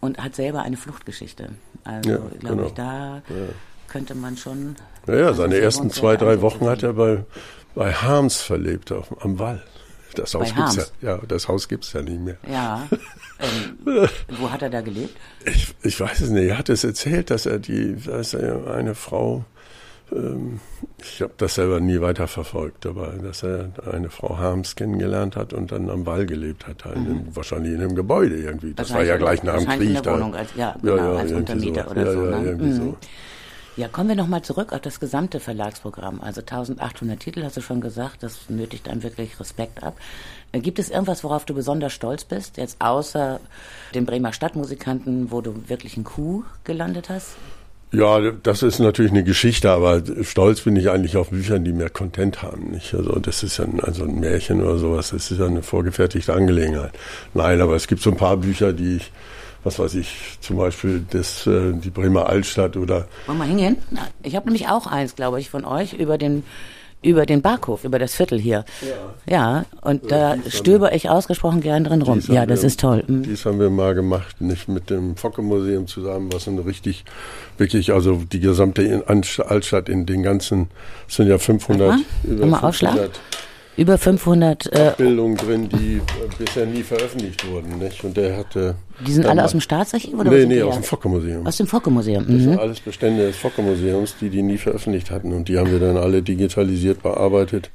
und 0.00 0.18
hat 0.22 0.34
selber 0.34 0.62
eine 0.62 0.76
Fluchtgeschichte. 0.76 1.50
Also 1.84 2.10
ja, 2.10 2.16
glaube 2.16 2.56
genau. 2.56 2.66
ich, 2.66 2.74
da 2.74 3.22
ja. 3.28 3.46
könnte 3.88 4.14
man 4.14 4.36
schon. 4.36 4.76
Naja, 5.06 5.32
seine 5.32 5.56
ersten 5.58 5.90
zwei, 5.90 6.16
drei 6.16 6.40
Wochen 6.40 6.66
hat 6.66 6.82
er 6.82 6.92
bei, 6.92 7.24
bei 7.74 7.92
Harms 7.92 8.40
verlebt, 8.40 8.92
auf, 8.92 9.24
am 9.24 9.38
Wall. 9.38 9.62
Das 10.14 10.34
Haus 10.34 10.54
gibt's 10.54 10.92
ja, 11.00 11.16
ja, 11.16 11.20
das 11.26 11.48
Haus 11.48 11.68
gibt's 11.68 11.92
ja 11.92 12.02
nicht 12.02 12.20
mehr. 12.20 12.36
Ja. 12.50 12.86
Ähm, 13.40 14.08
wo 14.38 14.50
hat 14.50 14.62
er 14.62 14.70
da 14.70 14.80
gelebt? 14.80 15.16
Ich, 15.44 15.74
ich 15.82 16.00
weiß 16.00 16.20
es 16.20 16.30
nicht. 16.30 16.48
Er 16.48 16.58
hat 16.58 16.68
es 16.68 16.84
erzählt, 16.84 17.30
dass 17.30 17.46
er 17.46 17.58
die, 17.58 17.96
dass 17.96 18.34
er 18.34 18.74
eine 18.74 18.94
Frau, 18.94 19.44
ähm, 20.12 20.60
ich 21.00 21.20
habe 21.22 21.32
das 21.36 21.56
selber 21.56 21.80
nie 21.80 22.00
weiter 22.00 22.28
verfolgt, 22.28 22.86
aber 22.86 23.08
dass 23.08 23.42
er 23.42 23.70
eine 23.90 24.10
Frau 24.10 24.38
Harms 24.38 24.76
kennengelernt 24.76 25.36
hat 25.36 25.52
und 25.52 25.72
dann 25.72 25.90
am 25.90 26.06
Wall 26.06 26.26
gelebt 26.26 26.66
hat, 26.66 26.84
halt 26.84 26.98
mhm. 26.98 27.06
in, 27.10 27.36
wahrscheinlich 27.36 27.72
in 27.74 27.80
einem 27.80 27.94
Gebäude 27.94 28.36
irgendwie. 28.36 28.74
Das 28.74 28.92
war 28.92 29.04
ja 29.04 29.16
gleich 29.16 29.42
nach 29.42 29.58
dem 29.58 29.68
Krieg. 29.68 29.96
In 29.96 30.02
der 30.02 30.12
Wohnung 30.12 30.34
als, 30.34 30.50
ja, 30.56 30.76
genau, 30.80 30.96
ja, 30.96 31.12
ja, 31.12 31.18
als 31.18 31.32
Untermieter 31.32 31.90
oder 31.90 32.12
so. 32.12 32.24
Ja, 32.24 32.38
ne? 32.38 32.46
irgendwie 32.46 32.66
mhm. 32.66 32.76
so. 32.76 32.96
Ja, 33.76 33.88
kommen 33.88 34.08
wir 34.08 34.14
nochmal 34.14 34.42
zurück 34.42 34.72
auf 34.72 34.80
das 34.82 35.00
gesamte 35.00 35.40
Verlagsprogramm. 35.40 36.20
Also 36.20 36.42
1800 36.42 37.18
Titel, 37.18 37.42
hast 37.42 37.56
du 37.56 37.60
schon 37.60 37.80
gesagt, 37.80 38.22
das 38.22 38.48
nötigt 38.48 38.88
einem 38.88 39.02
wirklich 39.02 39.40
Respekt 39.40 39.82
ab. 39.82 39.96
Äh, 40.52 40.60
gibt 40.60 40.78
es 40.78 40.90
irgendwas, 40.90 41.24
worauf 41.24 41.44
du 41.44 41.54
besonders 41.54 41.92
stolz 41.92 42.24
bist, 42.24 42.56
jetzt 42.56 42.80
außer 42.80 43.40
den 43.92 44.06
Bremer 44.06 44.32
Stadtmusikanten, 44.32 45.32
wo 45.32 45.40
du 45.40 45.68
wirklich 45.68 45.96
einen 45.96 46.04
Coup 46.04 46.44
gelandet 46.62 47.08
hast? 47.08 47.36
Ja, 47.90 48.30
das 48.30 48.62
ist 48.62 48.78
natürlich 48.78 49.10
eine 49.10 49.24
Geschichte, 49.24 49.70
aber 49.70 50.02
stolz 50.22 50.60
bin 50.60 50.76
ich 50.76 50.90
eigentlich 50.90 51.16
auf 51.16 51.30
Bücher, 51.30 51.58
die 51.58 51.72
mehr 51.72 51.90
Content 51.90 52.42
haben. 52.42 52.70
Nicht? 52.70 52.94
Also 52.94 53.18
das 53.18 53.42
ist 53.42 53.56
ja 53.56 53.64
ein, 53.64 53.80
also 53.80 54.04
ein 54.04 54.20
Märchen 54.20 54.62
oder 54.62 54.78
sowas, 54.78 55.10
das 55.10 55.32
ist 55.32 55.38
ja 55.38 55.46
eine 55.46 55.62
vorgefertigte 55.62 56.32
Angelegenheit. 56.32 56.92
Nein, 57.34 57.60
aber 57.60 57.74
es 57.74 57.88
gibt 57.88 58.02
so 58.02 58.10
ein 58.10 58.16
paar 58.16 58.36
Bücher, 58.36 58.72
die 58.72 58.96
ich 58.96 59.12
was 59.64 59.78
weiß 59.78 59.94
ich, 59.94 60.38
zum 60.40 60.56
Beispiel 60.56 61.04
das, 61.10 61.46
äh, 61.46 61.72
die 61.72 61.90
Bremer 61.90 62.26
Altstadt 62.28 62.76
oder. 62.76 63.08
Wollen 63.26 63.38
wir 63.38 63.44
hingehen? 63.44 63.78
Ich 64.22 64.36
habe 64.36 64.46
nämlich 64.46 64.68
auch 64.68 64.86
eins, 64.86 65.16
glaube 65.16 65.40
ich, 65.40 65.50
von 65.50 65.64
euch 65.64 65.94
über 65.94 66.18
den 66.18 66.44
über 67.04 67.26
den 67.26 67.42
Barkhof, 67.42 67.84
über 67.84 67.98
das 67.98 68.14
Viertel 68.14 68.40
hier. 68.40 68.64
Ja. 68.80 69.34
Ja, 69.34 69.64
und 69.82 70.10
da 70.10 70.36
stöber 70.48 70.94
ich 70.94 71.10
ausgesprochen 71.10 71.60
gern 71.60 71.84
drin 71.84 72.02
rum. 72.02 72.20
Ja, 72.28 72.46
das 72.46 72.62
wir, 72.62 72.66
ist 72.66 72.80
toll. 72.80 73.04
Mhm. 73.06 73.24
Dies 73.24 73.44
haben 73.44 73.60
wir 73.60 73.70
mal 73.70 73.94
gemacht, 73.94 74.40
nicht 74.40 74.68
mit 74.68 74.90
dem 74.90 75.16
Focke-Museum 75.16 75.86
zusammen, 75.86 76.32
was 76.32 76.48
eine 76.48 76.64
richtig, 76.64 77.04
wirklich, 77.58 77.92
also 77.92 78.22
die 78.32 78.40
gesamte 78.40 79.04
Altstadt 79.06 79.88
in 79.88 80.06
den 80.06 80.22
ganzen, 80.22 80.68
es 81.06 81.16
sind 81.16 81.28
ja 81.28 81.38
500, 81.38 82.00
über 82.24 82.58
500 82.58 83.10
über 83.76 83.98
500 83.98 84.72
äh, 84.72 84.88
Abbildungen 84.88 85.36
drin, 85.36 85.68
die 85.68 85.96
äh, 85.96 86.00
bisher 86.38 86.66
nie 86.66 86.82
veröffentlicht 86.82 87.46
wurden. 87.50 87.78
Nicht? 87.78 88.04
Und 88.04 88.16
der 88.16 88.36
hatte. 88.36 88.76
Die 89.06 89.12
sind 89.12 89.26
alle 89.26 89.44
aus 89.44 89.50
dem 89.50 89.60
Staatsarchiv 89.60 90.14
oder? 90.14 90.30
Nee, 90.30 90.46
nee, 90.46 90.62
aus 90.62 90.74
dem 90.74 90.84
Focke-Museum. 90.84 91.46
Aus 91.46 91.56
dem 91.56 91.66
Focke-Museum. 91.66 92.24
Mhm. 92.24 92.32
Das 92.32 92.42
sind 92.42 92.58
alles 92.58 92.80
Bestände 92.80 93.26
des 93.26 93.36
Focke-Museums, 93.36 94.16
die 94.20 94.30
die 94.30 94.42
nie 94.42 94.58
veröffentlicht 94.58 95.10
hatten. 95.10 95.32
Und 95.32 95.48
die 95.48 95.58
haben 95.58 95.70
wir 95.70 95.80
dann 95.80 95.96
alle 95.96 96.22
digitalisiert 96.22 97.02
bearbeitet. 97.02 97.70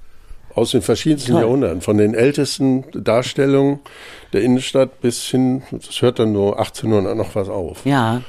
Aus 0.56 0.72
den 0.72 0.82
verschiedensten 0.82 1.34
Toll. 1.34 1.42
Jahrhunderten. 1.42 1.82
Von 1.82 1.98
den 1.98 2.14
ältesten 2.14 2.84
Darstellungen 2.94 3.80
der 4.34 4.42
Innenstadt 4.42 5.02
bis 5.02 5.24
hin, 5.24 5.62
das 5.72 6.02
hört 6.02 6.20
dann 6.20 6.32
nur 6.32 6.58
1800 6.58 7.16
noch 7.16 7.36
was 7.36 7.50
auf. 7.50 7.86
Ja. 7.86 8.22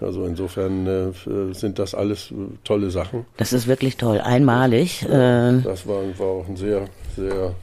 Also 0.00 0.26
insofern 0.26 0.86
äh, 0.86 1.54
sind 1.54 1.78
das 1.78 1.94
alles 1.94 2.30
äh, 2.30 2.34
tolle 2.62 2.90
Sachen. 2.90 3.24
Das 3.38 3.52
ist 3.52 3.66
wirklich 3.66 3.96
toll, 3.96 4.20
einmalig. 4.20 5.02
Äh 5.04 5.60
das 5.62 5.86
war, 5.86 6.02
war, 6.18 6.26
auch 6.26 6.48
ein 6.48 6.56
sehr, 6.56 6.84
sehr 7.16 7.54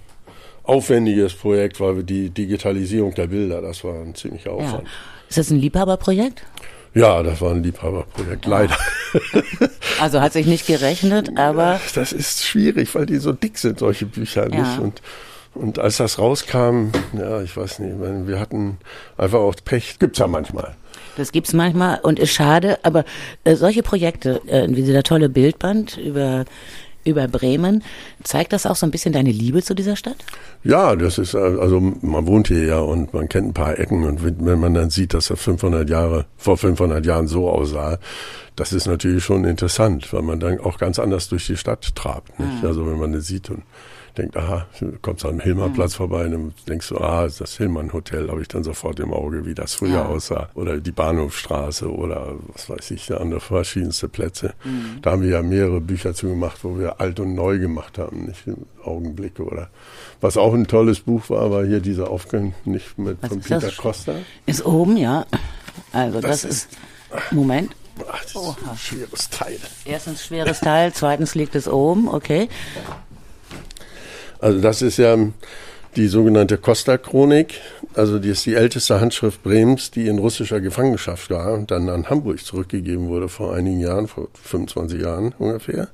aufwendiges 0.63 1.33
Projekt, 1.33 1.79
weil 1.79 1.97
wir 1.97 2.03
die 2.03 2.29
Digitalisierung 2.29 3.13
der 3.15 3.27
Bilder, 3.27 3.61
das 3.61 3.83
war 3.83 3.95
ein 3.95 4.15
ziemlicher 4.15 4.51
Aufwand. 4.51 4.83
Ja. 4.83 4.89
Ist 5.27 5.37
das 5.37 5.49
ein 5.49 5.59
Liebhaberprojekt? 5.59 6.43
Ja, 6.93 7.21
das 7.23 7.41
war 7.41 7.51
ein 7.51 7.63
Liebhaberprojekt, 7.63 8.45
ja. 8.45 8.51
leider. 8.51 8.77
Also 9.99 10.21
hat 10.21 10.31
sich 10.31 10.45
nicht 10.45 10.65
gerechnet, 10.65 11.37
aber. 11.37 11.81
Das 11.93 12.13
ist 12.13 12.45
schwierig, 12.45 12.95
weil 12.95 13.05
die 13.05 13.17
so 13.17 13.33
dick 13.33 13.57
sind, 13.57 13.79
solche 13.79 14.05
Bücher 14.05 14.49
ja. 14.49 14.61
nicht. 14.61 14.79
Und 14.79 15.01
Und 15.53 15.79
als 15.79 15.97
das 15.97 16.19
rauskam, 16.19 16.91
ja, 17.17 17.41
ich 17.41 17.57
weiß 17.57 17.79
nicht, 17.79 17.95
wir 18.27 18.39
hatten 18.39 18.77
einfach 19.17 19.39
auch 19.39 19.55
Pech. 19.65 19.97
Gibt's 19.99 20.19
ja 20.19 20.27
manchmal. 20.27 20.75
Das 21.17 21.31
gibt's 21.31 21.53
manchmal 21.53 21.99
und 22.01 22.19
ist 22.19 22.31
schade, 22.31 22.79
aber 22.83 23.03
äh, 23.43 23.55
solche 23.55 23.83
Projekte, 23.83 24.41
äh, 24.47 24.67
wie 24.69 24.83
dieser 24.83 25.03
tolle 25.03 25.27
Bildband 25.27 25.97
über 25.97 26.45
über 27.05 27.27
Bremen. 27.27 27.83
Zeigt 28.23 28.51
das 28.53 28.65
auch 28.65 28.75
so 28.75 28.85
ein 28.85 28.91
bisschen 28.91 29.13
deine 29.13 29.31
Liebe 29.31 29.63
zu 29.63 29.73
dieser 29.73 29.95
Stadt? 29.95 30.17
Ja, 30.63 30.95
das 30.95 31.17
ist, 31.17 31.35
also 31.35 31.79
man 31.79 32.27
wohnt 32.27 32.49
hier 32.49 32.65
ja 32.65 32.79
und 32.79 33.13
man 33.13 33.29
kennt 33.29 33.47
ein 33.47 33.53
paar 33.53 33.79
Ecken 33.79 34.03
und 34.03 34.23
wenn 34.23 34.59
man 34.59 34.73
dann 34.73 34.89
sieht, 34.89 35.13
dass 35.13 35.29
er 35.29 35.37
500 35.37 35.89
Jahre, 35.89 36.25
vor 36.37 36.57
500 36.57 37.05
Jahren 37.05 37.27
so 37.27 37.49
aussah, 37.49 37.97
das 38.57 38.73
ist 38.73 38.87
natürlich 38.87 39.23
schon 39.23 39.45
interessant, 39.45 40.11
weil 40.11 40.21
man 40.21 40.39
dann 40.39 40.59
auch 40.59 40.77
ganz 40.77 40.99
anders 40.99 41.29
durch 41.29 41.47
die 41.47 41.55
Stadt 41.55 41.95
trabt. 41.95 42.37
Nicht? 42.39 42.61
Mhm. 42.61 42.67
Also 42.67 42.85
wenn 42.85 42.99
man 42.99 43.13
das 43.13 43.25
sieht 43.25 43.49
und 43.49 43.63
denkt, 44.17 44.37
aha, 44.37 44.67
kommst 45.01 45.25
am 45.25 45.39
Hillmannplatz 45.39 45.93
mhm. 45.93 45.97
vorbei 45.97 46.25
und 46.25 46.31
dann 46.31 46.53
denkst 46.67 46.89
du, 46.89 46.97
ah, 46.97 47.27
das 47.27 47.57
Hillmann 47.57 47.93
Hotel, 47.93 48.29
habe 48.29 48.41
ich 48.41 48.47
dann 48.47 48.63
sofort 48.63 48.99
im 48.99 49.13
Auge, 49.13 49.45
wie 49.45 49.53
das 49.53 49.75
früher 49.75 49.89
ja. 49.89 50.05
aussah. 50.05 50.49
Oder 50.55 50.77
die 50.79 50.91
Bahnhofstraße 50.91 51.89
oder 51.89 52.35
was 52.53 52.69
weiß 52.69 52.91
ich, 52.91 53.11
andere 53.15 53.39
verschiedenste 53.39 54.09
Plätze. 54.09 54.53
Mhm. 54.63 55.01
Da 55.01 55.11
haben 55.11 55.21
wir 55.21 55.29
ja 55.29 55.41
mehrere 55.41 55.81
Bücher 55.81 56.13
zu 56.13 56.27
gemacht, 56.27 56.59
wo 56.63 56.77
wir 56.77 56.99
alt 56.99 57.19
und 57.19 57.33
neu 57.33 57.59
gemacht 57.59 57.97
haben, 57.97 58.08
nicht 58.11 58.43
Augenblicke 58.83 59.43
oder. 59.43 59.69
Was 60.21 60.37
auch 60.37 60.53
ein 60.53 60.67
tolles 60.67 60.99
Buch 60.99 61.29
war, 61.29 61.51
war 61.51 61.65
hier 61.65 61.79
dieser 61.79 62.09
Aufgang, 62.09 62.53
nicht 62.65 62.97
mit 62.97 63.17
was 63.21 63.29
von 63.29 63.39
Peter 63.39 63.59
das? 63.59 63.77
Costa. 63.77 64.13
Ist 64.45 64.65
oben, 64.65 64.97
ja. 64.97 65.25
Also 65.91 66.21
das, 66.21 66.41
das 66.41 66.51
ist, 66.51 66.69
Moment. 67.31 67.71
Ach, 68.07 68.23
das 68.23 68.31
ist 68.31 68.37
ein 68.37 68.77
schweres 68.77 69.29
Teil. 69.29 69.57
Erstens 69.85 70.25
schweres 70.25 70.59
Teil, 70.59 70.93
zweitens 70.93 71.35
liegt 71.35 71.55
es 71.55 71.67
oben, 71.67 72.07
okay. 72.07 72.47
Also 74.39 74.61
das 74.61 74.81
ist 74.81 74.97
ja 74.97 75.17
die 75.95 76.07
sogenannte 76.07 76.57
Costa-Chronik. 76.57 77.59
Also 77.93 78.19
die 78.19 78.29
ist 78.29 78.45
die 78.45 78.55
älteste 78.55 79.01
Handschrift 79.01 79.43
Bremens, 79.43 79.91
die 79.91 80.07
in 80.07 80.19
russischer 80.19 80.61
Gefangenschaft 80.61 81.29
war 81.29 81.53
und 81.53 81.71
dann 81.71 81.89
an 81.89 82.09
Hamburg 82.09 82.43
zurückgegeben 82.43 83.07
wurde 83.07 83.27
vor 83.27 83.53
einigen 83.53 83.79
Jahren, 83.79 84.07
vor 84.07 84.27
25 84.43 85.01
Jahren 85.01 85.33
ungefähr. 85.37 85.89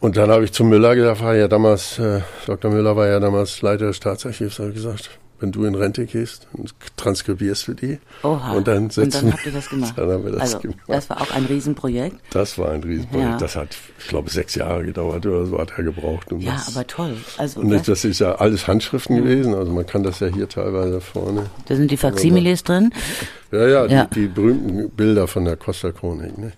Und 0.00 0.16
dann 0.16 0.30
habe 0.30 0.44
ich 0.44 0.52
zu 0.52 0.64
Müller 0.64 0.94
gesagt, 0.94 1.22
war 1.22 1.34
ja 1.34 1.48
damals, 1.48 1.98
äh, 1.98 2.20
Dr. 2.46 2.70
Müller 2.70 2.96
war 2.96 3.08
ja 3.08 3.18
damals 3.18 3.62
Leiter 3.62 3.86
des 3.86 3.96
Staatsarchivs, 3.96 4.58
habe 4.60 4.68
ich 4.68 4.76
gesagt, 4.76 5.10
wenn 5.40 5.52
du 5.52 5.64
in 5.64 5.74
Rente 5.74 6.04
gehst, 6.06 6.48
transkribierst 6.96 7.68
du 7.68 7.74
die. 7.74 7.98
Oha. 8.22 8.54
Und 8.54 8.66
dann 8.66 8.90
setzen 8.90 9.04
und 9.04 9.14
dann 9.24 9.32
habt 9.34 9.46
ihr 9.46 9.52
das 9.52 9.68
gemacht. 9.70 9.94
dann 9.96 10.10
haben 10.10 10.24
wir 10.24 10.32
das 10.32 10.40
also, 10.40 10.58
gemacht. 10.60 10.78
Das 10.88 11.10
war 11.10 11.20
auch 11.20 11.30
ein 11.30 11.44
Riesenprojekt. 11.44 12.16
Das 12.30 12.58
war 12.58 12.70
ein 12.70 12.82
Riesenprojekt. 12.82 13.30
Ja. 13.30 13.38
Das 13.38 13.54
hat, 13.54 13.76
ich 13.98 14.08
glaube, 14.08 14.30
sechs 14.30 14.56
Jahre 14.56 14.84
gedauert 14.84 15.24
oder 15.26 15.46
so 15.46 15.58
hat 15.58 15.72
er 15.76 15.84
gebraucht. 15.84 16.32
Um 16.32 16.40
ja, 16.40 16.52
das. 16.52 16.74
aber 16.74 16.86
toll. 16.86 17.16
Also, 17.36 17.60
und 17.60 17.70
das, 17.70 17.82
das 17.82 18.04
ist 18.04 18.18
ja 18.18 18.34
alles 18.34 18.66
Handschriften 18.66 19.16
ja. 19.16 19.22
gewesen. 19.22 19.54
Also 19.54 19.72
man 19.72 19.86
kann 19.86 20.02
das 20.02 20.18
ja 20.20 20.26
hier 20.26 20.48
teilweise 20.48 21.00
vorne. 21.00 21.46
Da 21.66 21.76
sind 21.76 21.90
die 21.90 21.96
Faximiles 21.96 22.64
drin. 22.64 22.92
Ja, 23.52 23.66
ja, 23.66 23.86
ja. 23.86 24.04
Die, 24.06 24.22
die, 24.22 24.26
berühmten 24.26 24.90
Bilder 24.90 25.28
von 25.28 25.44
der 25.44 25.56
Costa 25.56 25.92
Chronik. 25.92 26.36
Ne? 26.36 26.52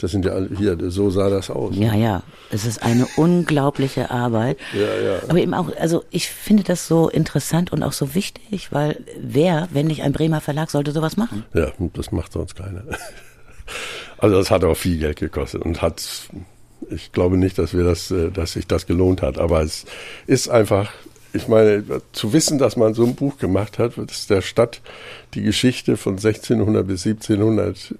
Das 0.00 0.12
sind 0.12 0.24
ja 0.24 0.32
alle, 0.32 0.48
hier, 0.56 0.78
so 0.90 1.10
sah 1.10 1.28
das 1.28 1.50
aus. 1.50 1.76
Ja, 1.76 1.94
ja. 1.94 2.22
Es 2.50 2.64
ist 2.64 2.82
eine 2.82 3.06
unglaubliche 3.16 4.10
Arbeit. 4.10 4.58
Ja, 4.72 5.02
ja. 5.02 5.18
Aber 5.28 5.38
eben 5.38 5.52
auch, 5.52 5.68
also 5.78 6.04
ich 6.10 6.28
finde 6.28 6.62
das 6.62 6.86
so 6.86 7.08
interessant 7.08 7.72
und 7.72 7.82
auch 7.82 7.92
so 7.92 8.14
wichtig, 8.14 8.72
weil 8.72 9.04
wer, 9.20 9.68
wenn 9.72 9.88
nicht 9.88 10.02
ein 10.02 10.12
Bremer 10.12 10.40
Verlag, 10.40 10.70
sollte 10.70 10.92
sowas 10.92 11.16
machen? 11.16 11.44
Ja, 11.52 11.72
das 11.92 12.12
macht 12.12 12.32
sonst 12.32 12.56
keiner. 12.56 12.84
Also 14.18 14.36
das 14.36 14.50
hat 14.50 14.64
auch 14.64 14.76
viel 14.76 14.98
Geld 14.98 15.18
gekostet 15.18 15.62
und 15.62 15.80
hat, 15.80 16.02
ich 16.90 17.12
glaube 17.12 17.38
nicht, 17.38 17.56
dass 17.56 17.72
wir 17.72 17.84
das, 17.84 18.10
äh, 18.10 18.30
dass 18.30 18.52
sich 18.52 18.66
das 18.66 18.86
gelohnt 18.86 19.22
hat, 19.22 19.38
aber 19.38 19.62
es 19.62 19.86
ist 20.26 20.50
einfach 20.50 20.92
ich 21.32 21.48
meine, 21.48 21.84
zu 22.12 22.32
wissen, 22.32 22.58
dass 22.58 22.76
man 22.76 22.94
so 22.94 23.04
ein 23.04 23.14
Buch 23.14 23.38
gemacht 23.38 23.78
hat, 23.78 23.96
dass 23.96 24.26
der 24.26 24.42
Stadt 24.42 24.80
die 25.34 25.42
Geschichte 25.42 25.96
von 25.96 26.14
1600 26.14 26.86
bis 26.86 27.06
1700 27.06 27.94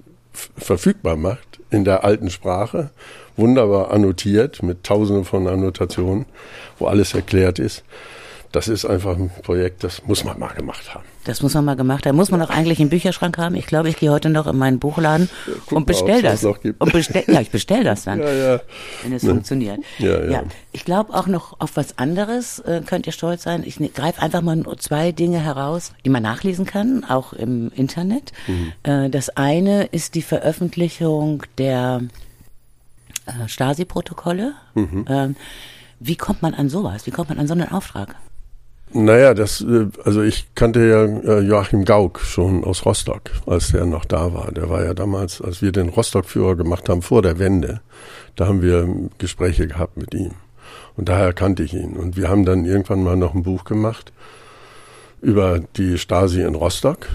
verfügbar 0.56 1.16
macht, 1.16 1.60
in 1.70 1.84
der 1.84 2.04
alten 2.04 2.30
Sprache, 2.30 2.90
wunderbar 3.36 3.90
annotiert 3.90 4.62
mit 4.62 4.84
tausenden 4.84 5.24
von 5.24 5.46
Annotationen, 5.46 6.26
wo 6.78 6.86
alles 6.86 7.14
erklärt 7.14 7.58
ist. 7.58 7.84
Das 8.52 8.66
ist 8.66 8.84
einfach 8.84 9.16
ein 9.16 9.30
Projekt, 9.42 9.84
das 9.84 10.04
muss 10.06 10.24
man 10.24 10.36
mal 10.38 10.48
gemacht 10.48 10.92
haben. 10.92 11.04
Das 11.24 11.40
muss 11.40 11.54
man 11.54 11.64
mal 11.64 11.76
gemacht 11.76 12.04
haben. 12.04 12.16
Muss 12.16 12.32
man 12.32 12.42
auch 12.42 12.50
eigentlich 12.50 12.80
einen 12.80 12.90
Bücherschrank 12.90 13.38
haben? 13.38 13.54
Ich 13.54 13.66
glaube, 13.66 13.88
ich 13.88 13.96
gehe 13.96 14.10
heute 14.10 14.28
noch 14.28 14.48
in 14.48 14.58
meinen 14.58 14.80
Buchladen 14.80 15.30
ja, 15.46 15.76
und 15.76 15.86
bestell 15.86 16.20
das. 16.20 16.44
Und 16.44 16.92
bestell, 16.92 17.22
ja, 17.28 17.40
ich 17.40 17.50
bestell 17.50 17.84
das 17.84 18.04
dann, 18.04 18.18
ja, 18.22 18.32
ja. 18.32 18.60
wenn 19.02 19.12
es 19.12 19.22
ne. 19.22 19.30
funktioniert. 19.30 19.78
Ja, 19.98 20.24
ja. 20.24 20.42
Ich 20.72 20.84
glaube 20.84 21.14
auch 21.14 21.28
noch 21.28 21.60
auf 21.60 21.76
was 21.76 21.98
anderes 21.98 22.58
äh, 22.60 22.82
könnt 22.84 23.06
ihr 23.06 23.12
stolz 23.12 23.44
sein. 23.44 23.62
Ich 23.64 23.78
ne, 23.78 23.88
greife 23.88 24.20
einfach 24.20 24.42
mal 24.42 24.56
nur 24.56 24.78
zwei 24.78 25.12
Dinge 25.12 25.38
heraus, 25.38 25.92
die 26.04 26.10
man 26.10 26.24
nachlesen 26.24 26.66
kann, 26.66 27.04
auch 27.04 27.32
im 27.32 27.70
Internet. 27.76 28.32
Mhm. 28.48 28.72
Äh, 28.82 29.10
das 29.10 29.36
eine 29.36 29.84
ist 29.84 30.16
die 30.16 30.22
Veröffentlichung 30.22 31.44
der 31.58 32.02
äh, 33.26 33.46
Stasi-Protokolle. 33.46 34.54
Mhm. 34.74 35.04
Ähm, 35.08 35.36
wie 36.00 36.16
kommt 36.16 36.42
man 36.42 36.54
an 36.54 36.68
sowas? 36.68 37.06
Wie 37.06 37.10
kommt 37.10 37.28
man 37.28 37.38
an 37.38 37.46
so 37.46 37.52
einen 37.54 37.70
Auftrag? 37.70 38.16
Naja, 38.92 39.34
das, 39.34 39.60
äh, 39.60 39.86
also 40.04 40.22
ich 40.22 40.54
kannte 40.54 40.80
ja 40.80 41.04
äh, 41.04 41.40
Joachim 41.40 41.84
Gauck 41.84 42.20
schon 42.20 42.64
aus 42.64 42.84
Rostock, 42.84 43.30
als 43.46 43.72
er 43.72 43.86
noch 43.86 44.04
da 44.04 44.34
war. 44.34 44.50
Der 44.50 44.68
war 44.68 44.84
ja 44.84 44.94
damals, 44.94 45.40
als 45.40 45.62
wir 45.62 45.70
den 45.70 45.88
Rostock-Führer 45.88 46.56
gemacht 46.56 46.88
haben 46.88 47.02
vor 47.02 47.22
der 47.22 47.38
Wende, 47.38 47.80
da 48.34 48.46
haben 48.46 48.62
wir 48.62 48.88
Gespräche 49.18 49.68
gehabt 49.68 49.96
mit 49.96 50.12
ihm. 50.14 50.32
Und 50.96 51.08
daher 51.08 51.32
kannte 51.32 51.62
ich 51.62 51.72
ihn. 51.72 51.96
Und 51.96 52.16
wir 52.16 52.28
haben 52.28 52.44
dann 52.44 52.64
irgendwann 52.64 53.04
mal 53.04 53.16
noch 53.16 53.34
ein 53.34 53.44
Buch 53.44 53.64
gemacht 53.64 54.12
über 55.22 55.60
die 55.76 55.98
Stasi 55.98 56.42
in 56.42 56.54
Rostock, 56.54 57.06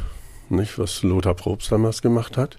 nicht, 0.49 0.79
was 0.79 1.03
Lothar 1.03 1.33
Probst 1.33 1.71
damals 1.71 2.01
gemacht 2.01 2.38
hat. 2.38 2.57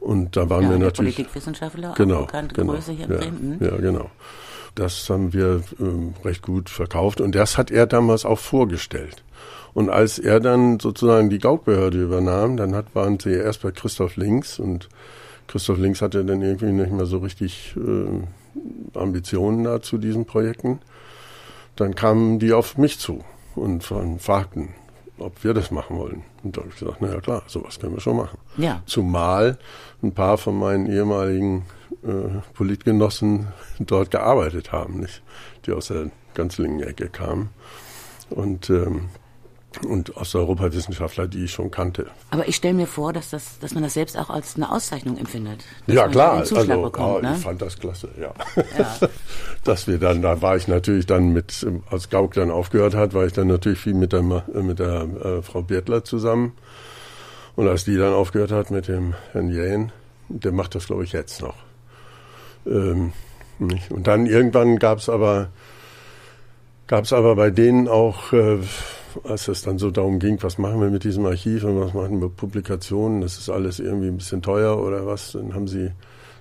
Und 0.00 0.36
da 0.36 0.50
waren 0.50 0.64
ja, 0.64 0.70
wir 0.70 0.78
natürlich. 0.78 1.14
Politikwissenschaftler, 1.16 1.94
genau, 1.96 2.22
bekannt, 2.22 2.54
genau, 2.54 2.72
Größe 2.72 2.92
hier 2.92 3.06
in 3.06 3.12
ja, 3.12 3.18
Bremen. 3.18 3.58
Ja, 3.60 3.76
genau. 3.76 4.10
Das 4.74 5.08
haben 5.10 5.32
wir 5.32 5.62
ähm, 5.80 6.14
recht 6.24 6.42
gut 6.42 6.70
verkauft 6.70 7.20
und 7.20 7.34
das 7.34 7.58
hat 7.58 7.70
er 7.70 7.86
damals 7.86 8.24
auch 8.24 8.38
vorgestellt. 8.38 9.22
Und 9.74 9.90
als 9.90 10.18
er 10.18 10.40
dann 10.40 10.80
sozusagen 10.80 11.30
die 11.30 11.38
Gaukbehörde 11.38 12.02
übernahm, 12.02 12.56
dann 12.56 12.74
hat, 12.74 12.94
waren 12.94 13.18
sie 13.18 13.32
erst 13.32 13.62
bei 13.62 13.70
Christoph 13.70 14.16
Links 14.16 14.58
und 14.58 14.88
Christoph 15.46 15.78
Links 15.78 16.02
hatte 16.02 16.24
dann 16.24 16.42
irgendwie 16.42 16.72
nicht 16.72 16.92
mehr 16.92 17.06
so 17.06 17.18
richtig 17.18 17.74
äh, 17.76 18.98
Ambitionen 18.98 19.64
da 19.64 19.82
zu 19.82 19.98
diesen 19.98 20.24
Projekten. 20.24 20.80
Dann 21.76 21.94
kamen 21.94 22.38
die 22.38 22.52
auf 22.52 22.76
mich 22.76 22.98
zu 22.98 23.24
und 23.54 23.84
fragten, 23.84 24.70
ob 25.22 25.42
wir 25.44 25.54
das 25.54 25.70
machen 25.70 25.96
wollen. 25.96 26.24
Und 26.42 26.56
da 26.56 26.62
habe 26.62 26.70
ich 26.72 26.78
gesagt, 26.78 27.00
naja 27.00 27.20
klar, 27.20 27.42
sowas 27.46 27.78
können 27.78 27.94
wir 27.94 28.00
schon 28.00 28.16
machen. 28.16 28.38
Ja. 28.56 28.82
Zumal 28.86 29.58
ein 30.02 30.12
paar 30.12 30.38
von 30.38 30.58
meinen 30.58 30.86
ehemaligen 30.86 31.64
äh, 32.02 32.40
Politgenossen 32.54 33.48
dort 33.78 34.10
gearbeitet 34.10 34.72
haben, 34.72 35.00
nicht? 35.00 35.22
die 35.66 35.72
aus 35.72 35.88
der 35.88 36.10
ganz 36.34 36.58
linken 36.58 36.82
Ecke 36.82 37.08
kamen. 37.08 37.50
Und 38.30 38.70
ähm, 38.70 39.08
und 39.84 40.16
Osteuropa-Wissenschaftler, 40.16 41.26
die 41.26 41.44
ich 41.44 41.52
schon 41.52 41.70
kannte. 41.70 42.06
Aber 42.30 42.46
ich 42.48 42.56
stelle 42.56 42.74
mir 42.74 42.86
vor, 42.86 43.12
dass, 43.12 43.30
das, 43.30 43.58
dass 43.58 43.74
man 43.74 43.82
das 43.82 43.94
selbst 43.94 44.16
auch 44.18 44.30
als 44.30 44.56
eine 44.56 44.70
Auszeichnung 44.70 45.16
empfindet. 45.16 45.64
Ja, 45.86 46.08
klar. 46.08 46.32
Also, 46.32 46.56
bekommt, 46.56 46.96
oh, 46.98 47.20
ne? 47.20 47.34
ich 47.36 47.42
fand 47.42 47.60
das 47.62 47.78
klasse, 47.78 48.08
ja. 48.20 48.32
ja. 48.78 49.08
dass 49.64 49.86
wir 49.86 49.98
dann, 49.98 50.22
da 50.22 50.42
war 50.42 50.56
ich 50.56 50.68
natürlich 50.68 51.06
dann 51.06 51.32
mit, 51.32 51.66
als 51.90 52.10
Gauck 52.10 52.34
dann 52.34 52.50
aufgehört 52.50 52.94
hat, 52.94 53.14
war 53.14 53.26
ich 53.26 53.32
dann 53.32 53.48
natürlich 53.48 53.78
viel 53.78 53.94
mit 53.94 54.12
der, 54.12 54.22
mit 54.22 54.78
der 54.78 55.02
äh, 55.02 55.42
Frau 55.42 55.62
Birtler 55.62 56.04
zusammen. 56.04 56.52
Und 57.54 57.68
als 57.68 57.84
die 57.84 57.96
dann 57.96 58.12
aufgehört 58.12 58.50
hat 58.50 58.70
mit 58.70 58.88
dem 58.88 59.14
Herrn 59.32 59.50
Jähn, 59.50 59.92
der 60.28 60.52
macht 60.52 60.74
das, 60.74 60.86
glaube 60.86 61.04
ich, 61.04 61.12
jetzt 61.12 61.42
noch. 61.42 61.56
Ähm, 62.66 63.12
und 63.58 64.06
dann 64.06 64.26
irgendwann 64.26 64.78
gab 64.78 64.98
es 64.98 65.08
aber, 65.08 65.50
gab 66.86 67.04
es 67.04 67.12
aber 67.12 67.36
bei 67.36 67.50
denen 67.50 67.88
auch, 67.88 68.32
äh, 68.32 68.58
als 69.24 69.48
es 69.48 69.62
dann 69.62 69.78
so 69.78 69.90
darum 69.90 70.18
ging, 70.18 70.42
was 70.42 70.58
machen 70.58 70.80
wir 70.80 70.90
mit 70.90 71.04
diesem 71.04 71.26
Archiv 71.26 71.64
und 71.64 71.80
was 71.80 71.94
machen 71.94 72.20
wir 72.20 72.28
mit 72.28 72.36
Publikationen, 72.36 73.20
das 73.20 73.38
ist 73.38 73.48
alles 73.48 73.78
irgendwie 73.78 74.08
ein 74.08 74.16
bisschen 74.16 74.42
teuer 74.42 74.78
oder 74.78 75.06
was, 75.06 75.32
dann 75.32 75.54
haben 75.54 75.68
sie, 75.68 75.90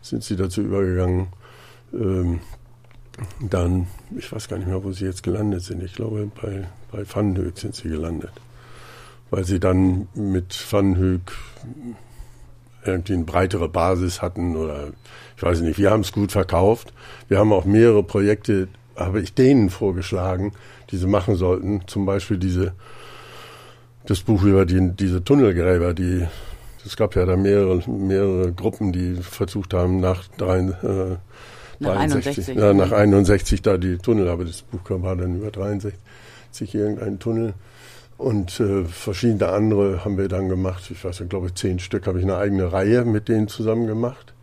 sind 0.02 0.24
sie 0.24 0.36
dazu 0.36 0.62
übergegangen, 0.62 1.28
ähm, 1.94 2.40
dann, 3.40 3.88
ich 4.18 4.32
weiß 4.32 4.48
gar 4.48 4.58
nicht 4.58 4.68
mehr, 4.68 4.84
wo 4.84 4.92
sie 4.92 5.06
jetzt 5.06 5.24
gelandet 5.24 5.64
sind. 5.64 5.84
Ich 5.84 5.94
glaube, 5.94 6.32
bei, 6.42 6.68
bei 6.92 7.04
Vandenhoek 7.08 7.58
sind 7.58 7.76
sie 7.76 7.90
gelandet. 7.90 8.32
Weil 9.30 9.44
sie 9.44 9.60
dann 9.60 10.08
mit 10.14 10.72
Vandenhoek 10.72 11.32
irgendwie 12.86 13.14
eine 13.14 13.24
breitere 13.24 13.70
Basis 13.70 14.22
hatten 14.22 14.56
oder 14.56 14.92
ich 15.38 15.44
weiß 15.44 15.62
nicht, 15.62 15.78
wir 15.78 15.92
haben 15.92 16.02
es 16.02 16.12
gut 16.12 16.32
verkauft. 16.32 16.94
Wir 17.28 17.38
haben 17.38 17.54
auch 17.54 17.66
mehrere 17.66 18.04
Projekte, 18.04 18.68
habe 18.96 19.22
ich 19.22 19.34
denen 19.34 19.70
vorgeschlagen, 19.70 20.54
die 20.90 20.98
sie 20.98 21.08
machen 21.08 21.36
sollten. 21.36 21.88
Zum 21.88 22.06
Beispiel 22.06 22.38
diese, 22.38 22.74
das 24.06 24.22
Buch 24.22 24.44
über 24.44 24.66
die, 24.66 24.92
diese 24.92 25.24
Tunnelgräber, 25.24 25.94
die, 25.94 26.28
es 26.86 26.96
gab 26.96 27.16
ja 27.16 27.26
da 27.26 27.36
mehrere, 27.36 27.82
mehrere 27.90 28.52
Gruppen, 28.52 28.92
die 28.92 29.16
versucht 29.16 29.74
haben, 29.74 30.00
nach 30.00 30.28
drei, 30.38 30.60
äh, 30.60 31.18
Nach 31.80 31.98
61. 31.98 32.48
Ja, 32.56 32.74
nach 32.74 32.92
61 32.92 33.62
da 33.62 33.78
die 33.78 33.98
Tunnel, 33.98 34.28
aber 34.30 34.46
das 34.46 34.62
Buch 34.62 34.82
war 34.88 35.16
dann 35.16 35.38
über 35.38 35.52
63 35.52 35.96
irgendein 36.74 37.20
Tunnel. 37.20 37.54
Und 38.18 38.60
äh, 38.60 38.86
verschiedene 38.86 39.50
andere 39.50 40.06
haben 40.06 40.16
wir 40.16 40.28
dann 40.28 40.48
gemacht. 40.48 40.92
Ich 40.92 41.04
weiß 41.04 41.22
nicht, 41.22 41.30
glaube 41.32 41.48
ich, 41.48 41.56
zehn 41.56 41.80
Stück 41.80 42.06
habe 42.06 42.20
ich 42.20 42.24
eine 42.24 42.38
eigene 42.38 42.72
Reihe 42.72 43.04
mit 43.04 43.30
denen 43.30 43.48
zusammen 43.48 43.88
gemacht. 43.88 44.36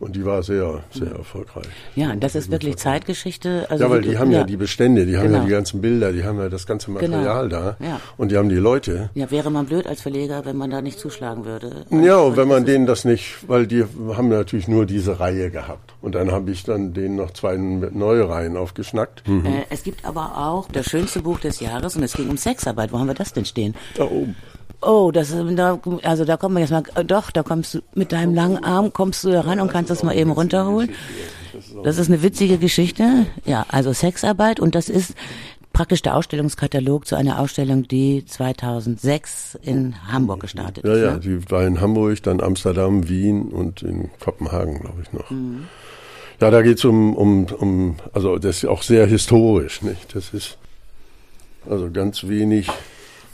Und 0.00 0.16
die 0.16 0.24
war 0.24 0.42
sehr, 0.42 0.82
sehr 0.90 1.10
erfolgreich. 1.10 1.66
Ja, 1.94 2.16
das 2.16 2.34
ist 2.34 2.50
wirklich 2.50 2.78
Zeitgeschichte. 2.78 3.66
Also 3.68 3.84
ja, 3.84 3.90
weil 3.90 4.00
die 4.00 4.16
haben 4.16 4.30
ja, 4.30 4.38
ja 4.38 4.44
die 4.44 4.56
Bestände, 4.56 5.04
die 5.04 5.18
haben 5.18 5.26
genau. 5.26 5.38
ja 5.40 5.44
die 5.44 5.50
ganzen 5.50 5.82
Bilder, 5.82 6.10
die 6.10 6.24
haben 6.24 6.38
ja 6.38 6.48
das 6.48 6.66
ganze 6.66 6.90
genau. 6.90 7.18
Material 7.18 7.48
genau. 7.50 7.60
da. 7.78 7.84
Ja. 7.84 8.00
Und 8.16 8.32
die 8.32 8.38
haben 8.38 8.48
die 8.48 8.56
Leute. 8.56 9.10
Ja, 9.12 9.30
wäre 9.30 9.50
man 9.50 9.66
blöd 9.66 9.86
als 9.86 10.00
Verleger, 10.00 10.46
wenn 10.46 10.56
man 10.56 10.70
da 10.70 10.80
nicht 10.80 10.98
zuschlagen 10.98 11.44
würde. 11.44 11.84
Ja, 11.90 12.16
und 12.16 12.38
wenn 12.38 12.48
man 12.48 12.64
denen 12.64 12.86
das 12.86 13.04
nicht, 13.04 13.46
weil 13.46 13.66
die 13.66 13.84
haben 14.16 14.30
natürlich 14.30 14.68
nur 14.68 14.86
diese 14.86 15.20
Reihe 15.20 15.50
gehabt. 15.50 15.92
Und 16.00 16.14
dann 16.14 16.32
habe 16.32 16.50
ich 16.50 16.64
dann 16.64 16.94
denen 16.94 17.16
noch 17.16 17.32
zwei 17.32 17.58
neue 17.58 18.26
Reihen 18.26 18.56
aufgeschnackt. 18.56 19.28
Mhm. 19.28 19.44
Äh, 19.44 19.64
es 19.68 19.82
gibt 19.82 20.06
aber 20.06 20.38
auch 20.38 20.68
das 20.72 20.86
schönste 20.86 21.20
Buch 21.20 21.40
des 21.40 21.60
Jahres 21.60 21.94
und 21.96 22.02
es 22.02 22.14
ging 22.14 22.30
um 22.30 22.38
Sexarbeit. 22.38 22.90
Wo 22.90 22.98
haben 22.98 23.08
wir 23.08 23.14
das 23.14 23.34
denn 23.34 23.44
stehen? 23.44 23.74
Da 23.96 24.04
oben. 24.04 24.34
Oh, 24.82 25.10
das 25.12 25.30
ist, 25.30 25.58
da, 25.58 25.78
also 26.02 26.24
da 26.24 26.36
kommt 26.36 26.54
man 26.54 26.62
jetzt 26.62 26.70
mal, 26.70 26.82
äh, 26.94 27.04
doch, 27.04 27.30
da 27.30 27.42
kommst 27.42 27.74
du 27.74 27.80
mit 27.94 28.12
deinem 28.12 28.34
langen 28.34 28.62
Arm, 28.64 28.92
kommst 28.92 29.24
du 29.24 29.30
da 29.30 29.42
ran 29.42 29.60
und 29.60 29.70
kannst 29.70 29.90
das 29.90 30.02
mal 30.02 30.16
eben 30.16 30.30
runterholen. 30.30 30.90
Das 31.84 31.98
ist 31.98 32.08
eine 32.08 32.22
witzige 32.22 32.58
Geschichte. 32.58 33.26
Ja, 33.44 33.66
also 33.68 33.92
Sexarbeit 33.92 34.60
und 34.60 34.74
das 34.74 34.88
ist 34.88 35.14
praktisch 35.72 36.02
der 36.02 36.16
Ausstellungskatalog 36.16 37.06
zu 37.06 37.14
einer 37.14 37.38
Ausstellung, 37.38 37.86
die 37.86 38.24
2006 38.24 39.58
in 39.62 39.94
Hamburg 40.10 40.40
gestartet 40.40 40.84
ja, 40.84 40.92
ist. 40.92 40.98
Ja, 40.98 41.04
ja, 41.04 41.12
ne? 41.14 41.20
die 41.20 41.50
war 41.50 41.66
in 41.66 41.80
Hamburg, 41.80 42.22
dann 42.22 42.40
Amsterdam, 42.40 43.08
Wien 43.08 43.48
und 43.48 43.82
in 43.82 44.10
Kopenhagen, 44.18 44.80
glaube 44.80 45.02
ich 45.02 45.12
noch. 45.12 45.30
Mhm. 45.30 45.64
Ja, 46.40 46.50
da 46.50 46.62
geht's 46.62 46.84
um, 46.86 47.14
um, 47.14 47.46
um, 47.58 47.96
also 48.14 48.38
das 48.38 48.58
ist 48.58 48.66
auch 48.66 48.82
sehr 48.82 49.06
historisch, 49.06 49.82
nicht? 49.82 50.14
Das 50.14 50.32
ist 50.32 50.56
also 51.68 51.90
ganz 51.90 52.26
wenig 52.26 52.68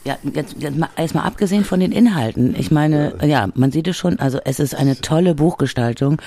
ja, 0.06 0.16
jetzt, 0.32 0.54
jetzt 0.58 0.76
mal, 0.76 0.88
erstmal 0.96 1.24
abgesehen 1.24 1.64
von 1.64 1.80
den 1.80 1.90
Inhalten. 1.90 2.54
Ich 2.56 2.70
meine, 2.70 3.14
ja, 3.24 3.48
man 3.54 3.72
sieht 3.72 3.88
es 3.88 3.96
schon, 3.96 4.20
also 4.20 4.38
es 4.44 4.60
ist 4.60 4.74
eine 4.74 5.00
tolle 5.00 5.34
Buchgestaltung. 5.34 6.22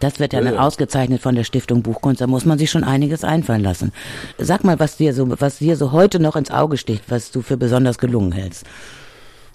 Das 0.00 0.18
wird 0.18 0.32
ja, 0.32 0.40
ja, 0.40 0.58
ausgezeichnet 0.58 1.22
von 1.22 1.36
der 1.36 1.44
Stiftung 1.44 1.82
Buchkunst. 1.82 2.20
Da 2.20 2.26
muss 2.26 2.44
man 2.44 2.58
sich 2.58 2.70
schon 2.70 2.82
einiges 2.82 3.22
einfallen 3.22 3.62
lassen. 3.62 3.92
Sag 4.38 4.64
mal, 4.64 4.80
was 4.80 4.96
dir 4.96 5.14
so, 5.14 5.28
was 5.40 5.58
dir 5.58 5.76
so 5.76 5.92
heute 5.92 6.18
noch 6.18 6.34
ins 6.34 6.50
Auge 6.50 6.76
sticht, 6.76 7.04
was 7.08 7.30
du 7.30 7.42
für 7.42 7.56
besonders 7.56 7.98
gelungen 7.98 8.32
hältst. 8.32 8.66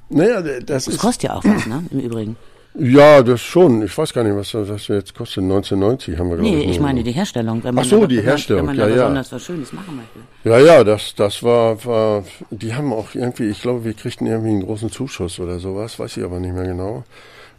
Naja, 0.09 0.41
das, 0.41 0.65
das 0.65 0.87
ist. 0.87 0.99
kostet 0.99 1.23
ja 1.23 1.35
auch 1.35 1.43
was, 1.43 1.65
ne? 1.65 1.83
Im 1.91 1.99
Übrigen. 1.99 2.37
Ja, 2.75 3.23
das 3.23 3.41
schon. 3.41 3.81
Ich 3.83 3.97
weiß 3.97 4.13
gar 4.13 4.23
nicht, 4.23 4.35
was 4.35 4.51
das 4.51 4.87
jetzt 4.87 5.15
kostet. 5.15 5.43
1990 5.43 6.17
haben 6.17 6.29
wir 6.29 6.37
glaube 6.37 6.49
Nee, 6.49 6.63
ich, 6.63 6.71
ich 6.71 6.79
meine 6.79 7.03
die 7.03 7.11
Herstellung. 7.11 7.63
Wenn 7.63 7.73
man 7.73 7.83
Ach 7.83 7.89
so, 7.89 8.05
die 8.05 8.21
Herstellung. 8.21 8.67
Wenn 8.67 8.77
man 8.77 8.89
ja, 8.89 8.93
besonders 8.95 9.31
ja. 9.31 9.35
was 9.35 9.43
Schönes 9.43 9.73
machen 9.73 9.95
möchte. 9.97 10.19
Ja, 10.43 10.59
ja, 10.59 10.83
das, 10.83 11.15
das 11.15 11.41
war, 11.41 11.83
war, 11.83 12.23
die 12.51 12.75
haben 12.75 12.93
auch 12.93 13.15
irgendwie, 13.15 13.49
ich 13.49 13.61
glaube, 13.61 13.85
wir 13.85 13.93
kriegten 13.93 14.27
irgendwie 14.27 14.51
einen 14.51 14.63
großen 14.63 14.91
Zuschuss 14.91 15.39
oder 15.39 15.59
sowas, 15.59 15.97
weiß 15.97 16.17
ich 16.17 16.23
aber 16.23 16.39
nicht 16.39 16.53
mehr 16.53 16.65
genau. 16.65 17.03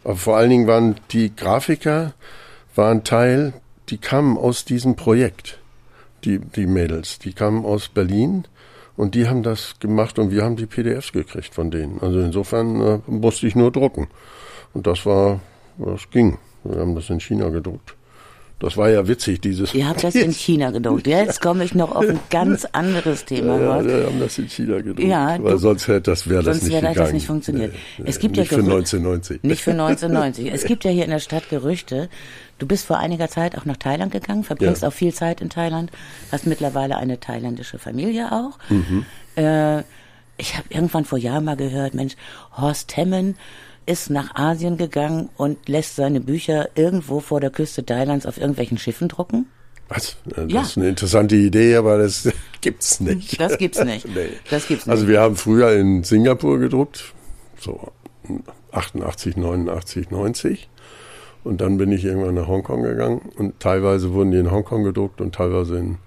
Aber 0.03 0.15
vor 0.15 0.37
allen 0.37 0.49
Dingen 0.49 0.67
waren 0.67 0.95
die 1.11 1.35
Grafiker, 1.35 2.13
waren 2.75 3.03
Teil, 3.03 3.53
die 3.89 3.97
kamen 3.97 4.37
aus 4.37 4.65
diesem 4.65 4.95
Projekt. 4.95 5.59
Die, 6.23 6.39
die 6.39 6.67
Mädels, 6.67 7.17
die 7.17 7.33
kamen 7.33 7.65
aus 7.65 7.89
Berlin 7.89 8.45
und 8.95 9.15
die 9.15 9.27
haben 9.27 9.41
das 9.41 9.79
gemacht 9.79 10.19
und 10.19 10.31
wir 10.31 10.43
haben 10.43 10.55
die 10.55 10.67
PDFs 10.67 11.11
gekriegt 11.11 11.53
von 11.53 11.71
denen. 11.71 11.99
Also 11.99 12.19
insofern 12.19 12.81
äh, 12.81 12.99
musste 13.07 13.47
ich 13.47 13.55
nur 13.55 13.71
drucken. 13.71 14.07
Und 14.73 14.87
das 14.87 15.05
war, 15.05 15.39
das 15.77 16.09
ging. 16.09 16.37
Wir 16.63 16.79
haben 16.79 16.95
das 16.95 17.09
in 17.09 17.19
China 17.19 17.49
gedruckt. 17.49 17.95
Das 18.61 18.77
war 18.77 18.91
ja 18.91 19.07
witzig, 19.07 19.41
dieses. 19.41 19.73
Ihr 19.73 19.87
habt 19.87 20.03
das 20.03 20.13
in 20.13 20.31
China 20.31 20.69
gedruckt. 20.69 21.07
Jetzt 21.07 21.41
komme 21.41 21.63
ich 21.63 21.73
noch 21.73 21.95
auf 21.95 22.07
ein 22.07 22.19
ganz 22.29 22.63
anderes 22.65 23.25
Thema. 23.25 23.59
Ja, 23.59 23.83
wir 23.83 24.05
haben 24.05 24.19
das 24.19 24.37
in 24.37 24.47
China 24.49 24.77
gedruckt. 24.77 24.99
Ja, 24.99 25.39
weil 25.41 25.53
du, 25.53 25.57
sonst 25.57 25.87
hätte 25.87 26.11
das 26.11 26.29
wäre 26.29 26.43
das 26.43 26.61
nicht 26.61 26.71
wär 26.71 26.93
das 26.93 27.11
nicht 27.11 27.25
funktioniert. 27.25 27.73
Nee, 27.97 28.03
es 28.07 28.19
gibt 28.19 28.37
nicht 28.37 28.51
ja 28.51 28.57
für 28.57 28.63
1990. 28.63 29.41
Nicht 29.41 29.63
für 29.63 29.71
1990. 29.71 30.53
es 30.53 30.65
gibt 30.65 30.83
ja 30.83 30.91
hier 30.91 31.05
in 31.05 31.09
der 31.09 31.19
Stadt 31.19 31.49
Gerüchte. 31.49 32.07
Du 32.59 32.67
bist 32.67 32.85
vor 32.85 32.99
einiger 32.99 33.29
Zeit 33.29 33.57
auch 33.57 33.65
nach 33.65 33.77
Thailand 33.77 34.11
gegangen, 34.11 34.43
verbringst 34.43 34.83
ja. 34.83 34.89
auch 34.89 34.93
viel 34.93 35.11
Zeit 35.11 35.41
in 35.41 35.49
Thailand, 35.49 35.89
hast 36.31 36.45
mittlerweile 36.45 36.97
eine 36.97 37.19
thailändische 37.19 37.79
Familie 37.79 38.31
auch. 38.31 38.59
Mhm. 38.69 39.05
Äh, 39.37 39.79
ich 40.37 40.55
habe 40.55 40.67
irgendwann 40.69 41.05
vor 41.05 41.17
Jahren 41.17 41.45
mal 41.45 41.57
gehört, 41.57 41.95
Mensch, 41.95 42.15
Horst 42.55 42.89
Temmen 42.89 43.35
ist 43.91 44.09
nach 44.09 44.35
Asien 44.35 44.77
gegangen 44.77 45.29
und 45.35 45.67
lässt 45.67 45.97
seine 45.97 46.21
Bücher 46.21 46.69
irgendwo 46.75 47.19
vor 47.19 47.41
der 47.41 47.49
Küste 47.49 47.85
Thailands 47.85 48.25
auf 48.25 48.37
irgendwelchen 48.37 48.77
Schiffen 48.77 49.09
drucken? 49.09 49.47
Was? 49.89 50.15
Das 50.25 50.49
ja. 50.49 50.61
ist 50.61 50.77
eine 50.77 50.87
interessante 50.87 51.35
Idee, 51.35 51.75
aber 51.75 51.97
das 51.97 52.29
gibt's 52.61 53.01
nicht. 53.01 53.39
Das 53.39 53.57
gibt's 53.57 53.83
nicht. 53.83 54.07
nee. 54.07 54.29
Das 54.49 54.67
gibt's 54.67 54.85
nicht. 54.85 54.91
Also 54.91 55.09
wir 55.09 55.19
haben 55.19 55.35
früher 55.35 55.73
in 55.73 56.05
Singapur 56.05 56.59
gedruckt, 56.59 57.13
so 57.59 57.91
88, 58.71 59.35
89, 59.35 60.09
90. 60.09 60.69
Und 61.43 61.61
dann 61.61 61.77
bin 61.77 61.91
ich 61.91 62.05
irgendwann 62.05 62.35
nach 62.35 62.47
Hongkong 62.47 62.83
gegangen 62.83 63.21
und 63.37 63.59
teilweise 63.59 64.13
wurden 64.13 64.31
die 64.31 64.37
in 64.37 64.51
Hongkong 64.51 64.83
gedruckt 64.83 65.21
und 65.21 65.33
teilweise 65.33 65.77
in 65.77 65.97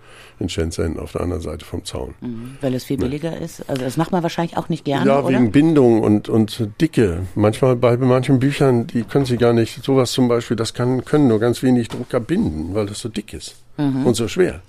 in 0.41 0.49
Shenzhen 0.49 0.99
auf 0.99 1.13
der 1.13 1.23
anderen 1.23 1.43
Seite 1.43 1.65
vom 1.65 1.85
Zaun. 1.85 2.15
Mhm, 2.21 2.57
weil 2.61 2.75
es 2.75 2.85
viel 2.85 2.97
billiger 2.97 3.33
ja. 3.33 3.39
ist? 3.39 3.69
Also 3.69 3.83
das 3.83 3.97
macht 3.97 4.13
man 4.13 4.23
wahrscheinlich 4.23 4.57
auch 4.57 4.69
nicht 4.69 4.85
gerne, 4.85 5.07
Ja, 5.07 5.21
oder? 5.21 5.29
wegen 5.29 5.53
Bindung 5.53 6.03
und, 6.03 6.29
und 6.29 6.69
Dicke. 6.81 7.23
Manchmal 7.35 7.77
bei 7.77 7.97
manchen 7.97 8.39
Büchern, 8.39 8.87
die 8.87 9.05
können 9.05 9.27
sie 9.27 9.37
gar 9.37 9.53
nicht, 9.53 9.85
sowas 9.85 10.13
zum 10.13 10.29
Beispiel, 10.29 10.57
das 10.57 10.75
kann, 10.75 11.05
können 11.05 11.29
nur 11.29 11.39
ganz 11.39 11.63
wenig 11.63 11.89
Drucker 11.89 12.21
binden, 12.21 12.75
weil 12.75 12.87
das 12.87 13.01
so 13.01 13.09
dick 13.09 13.33
ist 13.33 13.57
mhm. 13.77 14.07
und 14.07 14.15
so 14.15 14.29
schwer. 14.29 14.61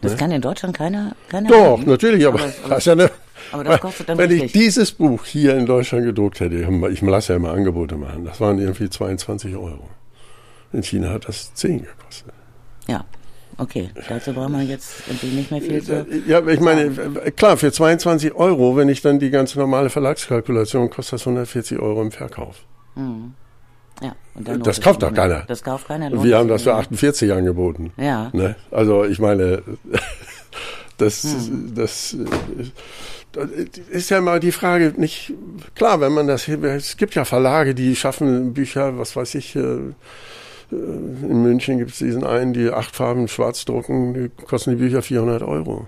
Das 0.00 0.12
ne? 0.12 0.18
kann 0.18 0.30
in 0.30 0.40
Deutschland 0.40 0.76
keiner, 0.76 1.16
keiner 1.28 1.48
Doch, 1.48 1.76
binden. 1.76 1.90
natürlich, 1.90 2.26
aber, 2.26 2.40
aber, 2.40 2.52
aber, 2.64 2.74
das 2.74 2.84
ja 2.84 2.92
eine, 2.92 3.10
aber 3.50 3.64
das 3.64 3.80
kostet 3.80 4.08
dann 4.08 4.18
Wenn 4.18 4.30
richtig. 4.30 4.46
ich 4.46 4.52
dieses 4.52 4.92
Buch 4.92 5.24
hier 5.24 5.56
in 5.56 5.66
Deutschland 5.66 6.04
gedruckt 6.04 6.40
hätte, 6.40 6.56
ich 6.92 7.00
lasse 7.00 7.32
ja 7.32 7.36
immer 7.36 7.52
Angebote 7.52 7.96
machen, 7.96 8.24
das 8.24 8.40
waren 8.40 8.58
irgendwie 8.58 8.90
22 8.90 9.56
Euro. 9.56 9.88
In 10.72 10.82
China 10.82 11.10
hat 11.10 11.28
das 11.28 11.54
10 11.54 11.82
gekostet. 11.82 12.32
Ja, 12.86 13.04
Okay, 13.60 13.90
dazu 14.08 14.32
brauchen 14.32 14.56
wir 14.56 14.62
jetzt 14.62 15.02
nicht 15.20 15.50
mehr 15.50 15.60
viel 15.60 15.82
zu. 15.82 16.06
Ja, 16.28 16.46
ich 16.46 16.60
meine, 16.60 16.92
klar, 17.34 17.56
für 17.56 17.72
22 17.72 18.32
Euro, 18.34 18.76
wenn 18.76 18.88
ich 18.88 19.02
dann 19.02 19.18
die 19.18 19.30
ganz 19.30 19.56
normale 19.56 19.90
Verlagskalkulation, 19.90 20.90
kostet 20.90 21.14
das 21.14 21.22
140 21.22 21.80
Euro 21.80 22.00
im 22.00 22.12
Verkauf. 22.12 22.60
Mhm. 22.94 23.34
Ja, 24.00 24.14
das 24.60 24.80
kauft 24.80 25.02
doch 25.02 25.12
keiner. 25.12 25.42
Das 25.48 25.64
kauft 25.64 25.88
keiner. 25.88 26.22
Wir 26.22 26.38
haben 26.38 26.48
das 26.48 26.62
für 26.62 26.74
48 26.74 27.32
angeboten. 27.32 27.92
Ja. 27.96 28.30
Ne? 28.32 28.54
Also 28.70 29.04
ich 29.04 29.18
meine, 29.18 29.62
das, 30.98 31.24
hm. 31.24 31.72
das, 31.74 32.16
das 33.32 33.50
ist 33.90 34.10
ja 34.10 34.20
mal 34.20 34.38
die 34.38 34.52
Frage, 34.52 34.94
nicht 34.96 35.34
klar, 35.74 36.00
wenn 36.00 36.12
man 36.12 36.28
das, 36.28 36.46
es 36.46 36.96
gibt 36.96 37.16
ja 37.16 37.24
Verlage, 37.24 37.74
die 37.74 37.96
schaffen 37.96 38.54
Bücher, 38.54 38.98
was 38.98 39.16
weiß 39.16 39.34
ich, 39.34 39.56
äh, 39.56 39.78
in 40.70 41.42
München 41.42 41.78
gibt 41.78 41.92
es 41.92 41.98
diesen 41.98 42.24
einen, 42.24 42.52
die 42.52 42.70
acht 42.70 42.94
Farben 42.94 43.28
schwarz 43.28 43.64
drucken, 43.64 44.14
die 44.14 44.28
kosten 44.44 44.70
die 44.70 44.76
Bücher 44.76 45.02
400 45.02 45.42
Euro 45.42 45.86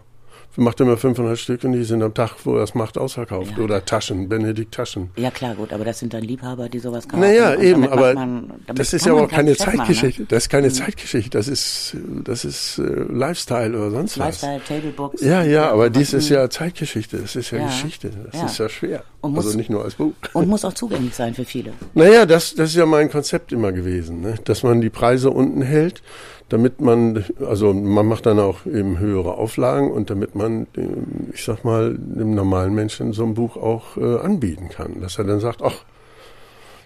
macht 0.56 0.80
immer 0.80 0.96
500 0.96 1.38
Stück 1.38 1.64
und 1.64 1.72
die 1.72 1.84
sind 1.84 2.02
am 2.02 2.12
Tag, 2.12 2.34
wo 2.44 2.56
er 2.56 2.64
es 2.64 2.74
macht, 2.74 2.98
ausverkauft. 2.98 3.52
Ja. 3.56 3.64
Oder 3.64 3.84
Taschen, 3.84 4.28
Benedikt 4.28 4.74
Taschen. 4.74 5.10
Ja 5.16 5.30
klar, 5.30 5.54
gut, 5.54 5.72
aber 5.72 5.84
das 5.84 5.98
sind 5.98 6.12
dann 6.12 6.22
Liebhaber, 6.22 6.68
die 6.68 6.78
sowas 6.78 7.08
kaufen. 7.08 7.20
Naja, 7.20 7.54
eben, 7.54 7.88
aber 7.88 8.14
man, 8.14 8.52
das 8.66 8.92
ist 8.92 9.06
ja 9.06 9.12
auch 9.12 9.28
keine 9.28 9.56
Zeitgeschichte. 9.56 10.22
Machen, 10.22 10.22
ne? 10.22 10.26
Das 10.28 10.44
ist 10.44 10.48
keine 10.48 10.68
mhm. 10.68 10.72
Zeitgeschichte, 10.72 11.30
das 11.30 11.48
ist, 11.48 11.96
das 12.24 12.44
ist 12.44 12.78
äh, 12.78 12.82
Lifestyle 12.82 13.76
oder 13.76 13.90
sonst 13.90 14.18
was. 14.18 14.42
Lifestyle, 14.42 14.60
Tablebooks. 14.66 15.22
Ja, 15.22 15.42
ja, 15.42 15.70
aber 15.70 15.90
dies 15.90 16.12
ist 16.12 16.28
ja 16.28 16.50
Zeitgeschichte, 16.50 17.18
das 17.18 17.36
ist 17.36 17.50
ja, 17.50 17.58
ja. 17.58 17.66
Geschichte, 17.66 18.10
das 18.30 18.40
ja. 18.40 18.46
ist 18.46 18.58
ja 18.58 18.68
schwer. 18.68 19.04
Und 19.20 19.36
also 19.36 19.56
nicht 19.56 19.70
nur 19.70 19.84
als 19.84 19.94
Buch. 19.94 20.12
Und 20.32 20.48
muss 20.48 20.64
auch 20.64 20.72
zugänglich 20.72 21.14
sein 21.14 21.34
für 21.34 21.44
viele. 21.44 21.72
Naja, 21.94 22.24
das, 22.26 22.54
das 22.54 22.70
ist 22.70 22.76
ja 22.76 22.86
mein 22.86 23.10
Konzept 23.10 23.52
immer 23.52 23.72
gewesen, 23.72 24.22
ne? 24.22 24.34
dass 24.44 24.62
man 24.62 24.80
die 24.80 24.90
Preise 24.90 25.30
unten 25.30 25.62
hält, 25.62 26.02
damit 26.50 26.80
man, 26.80 27.24
also 27.40 27.72
man 27.72 28.06
macht 28.06 28.26
dann 28.26 28.38
auch 28.40 28.66
eben 28.66 28.98
höhere 28.98 29.34
Auflagen 29.34 29.90
und 29.90 30.10
damit 30.10 30.34
man, 30.34 30.66
ich 31.32 31.44
sag 31.44 31.64
mal, 31.64 31.96
dem 31.96 32.34
normalen 32.34 32.74
Menschen 32.74 33.12
so 33.12 33.24
ein 33.24 33.34
Buch 33.34 33.56
auch 33.56 33.96
äh, 33.96 34.18
anbieten 34.18 34.68
kann. 34.68 35.00
Dass 35.00 35.16
er 35.16 35.24
dann 35.24 35.40
sagt, 35.40 35.62
ach, 35.62 35.84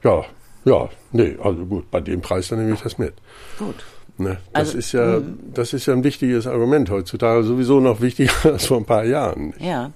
ja, 0.03 0.23
ja, 0.67 0.89
nee, 1.13 1.37
also 1.43 1.65
gut, 1.65 1.91
bei 1.91 2.01
dem 2.01 2.21
Preis 2.21 2.49
dann 2.49 2.59
nehme 2.59 2.75
ich 2.75 2.83
das 2.83 2.99
mit. 2.99 3.15
Gut. 3.59 3.85
Ne, 4.17 4.39
das 4.53 4.69
also, 4.69 4.79
ist 4.79 4.93
ja, 4.93 5.17
hm. 5.17 5.39
das 5.55 5.73
ist 5.73 5.87
ja 5.87 5.95
ein 5.95 6.05
wichtiges 6.05 6.47
Argument 6.47 6.89
heutzutage, 6.91 7.43
sowieso 7.43 7.81
noch 7.81 8.01
wichtiger 8.01 8.33
als 8.45 8.67
vor 8.67 8.77
ein 8.77 8.85
paar 8.85 9.05
Jahren. 9.05 9.55
Ja. 9.59 9.93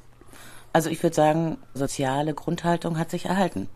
Also 0.73 0.91
ich 0.91 1.03
würde 1.03 1.15
sagen, 1.15 1.59
soziale 1.75 2.35
Grundhaltung 2.35 2.99
hat 2.99 3.11
sich 3.11 3.27
erhalten. 3.27 3.69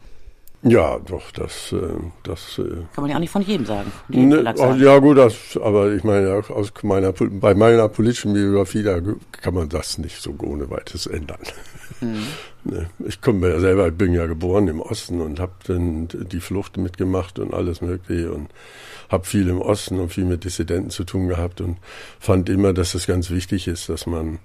Ja, 0.65 1.01
doch, 1.01 1.33
das, 1.33 1.73
äh, 1.73 1.79
das 2.23 2.59
äh, 2.59 2.63
kann 2.95 3.03
man 3.03 3.11
ja 3.11 3.17
auch 3.17 3.21
nicht 3.21 3.33
von 3.33 3.43
jedem 3.43 3.67
sagen. 3.67 3.91
Ne, 4.09 4.55
oh, 4.59 4.75
ja 4.75 4.99
gut, 4.99 5.19
das, 5.19 5.59
aber 5.61 5.93
ich 5.93 6.05
meine, 6.05 6.45
aus 6.49 6.73
meiner, 6.83 7.13
bei 7.13 7.55
meiner 7.55 7.89
politischen 7.89 8.33
Biografie, 8.33 8.85
da 8.85 9.01
kann 9.33 9.55
man 9.55 9.69
das 9.69 9.99
nicht 9.99 10.23
so 10.23 10.33
ohne 10.41 10.71
weiteres 10.71 11.07
ändern. 11.07 11.41
Mhm. 12.01 12.23
Ne, 12.65 12.89
ich 13.05 13.21
komme 13.21 13.49
ja 13.49 13.59
selber, 13.59 13.89
ich 13.89 13.95
bin 13.95 14.13
ja 14.13 14.27
geboren 14.27 14.69
im 14.69 14.81
Osten 14.81 15.21
und 15.21 15.41
habe 15.41 15.51
dann 15.67 16.07
die 16.07 16.39
Flucht 16.39 16.77
mitgemacht 16.77 17.41
und 17.41 17.53
alles 17.53 17.81
Mögliche 17.81 18.31
und 18.31 18.51
habe 19.09 19.25
viel 19.25 19.49
im 19.49 19.61
Osten 19.61 19.99
und 19.99 20.13
viel 20.13 20.27
mit 20.27 20.45
Dissidenten 20.45 20.91
zu 20.91 21.03
tun 21.03 21.27
gehabt 21.27 21.61
und 21.61 21.79
fand 22.21 22.49
immer, 22.49 22.73
dass 22.73 22.95
es 22.95 23.09
ganz 23.09 23.31
wichtig 23.31 23.67
ist, 23.67 23.89
dass 23.89 24.07
man 24.07 24.39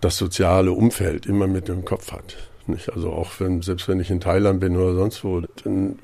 das 0.00 0.16
soziale 0.16 0.72
Umfeld 0.72 1.26
immer 1.26 1.46
mit 1.46 1.68
im 1.68 1.84
Kopf 1.84 2.12
hat. 2.12 2.47
Nicht? 2.68 2.92
Also 2.92 3.10
auch 3.10 3.30
wenn, 3.38 3.62
selbst 3.62 3.88
wenn 3.88 4.00
ich 4.00 4.10
in 4.10 4.20
Thailand 4.20 4.60
bin 4.60 4.76
oder 4.76 4.94
sonst 4.94 5.24
wo, 5.24 5.42
dann 5.64 5.98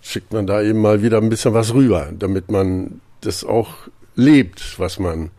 schickt 0.00 0.32
man 0.32 0.46
da 0.46 0.62
eben 0.62 0.80
mal 0.80 1.02
wieder 1.02 1.18
ein 1.18 1.28
bisschen 1.28 1.54
was 1.54 1.74
rüber, 1.74 2.10
damit 2.16 2.50
man 2.50 3.00
das 3.22 3.42
auch 3.44 3.74
lebt, 4.14 4.78
was 4.78 4.98
man, 4.98 5.30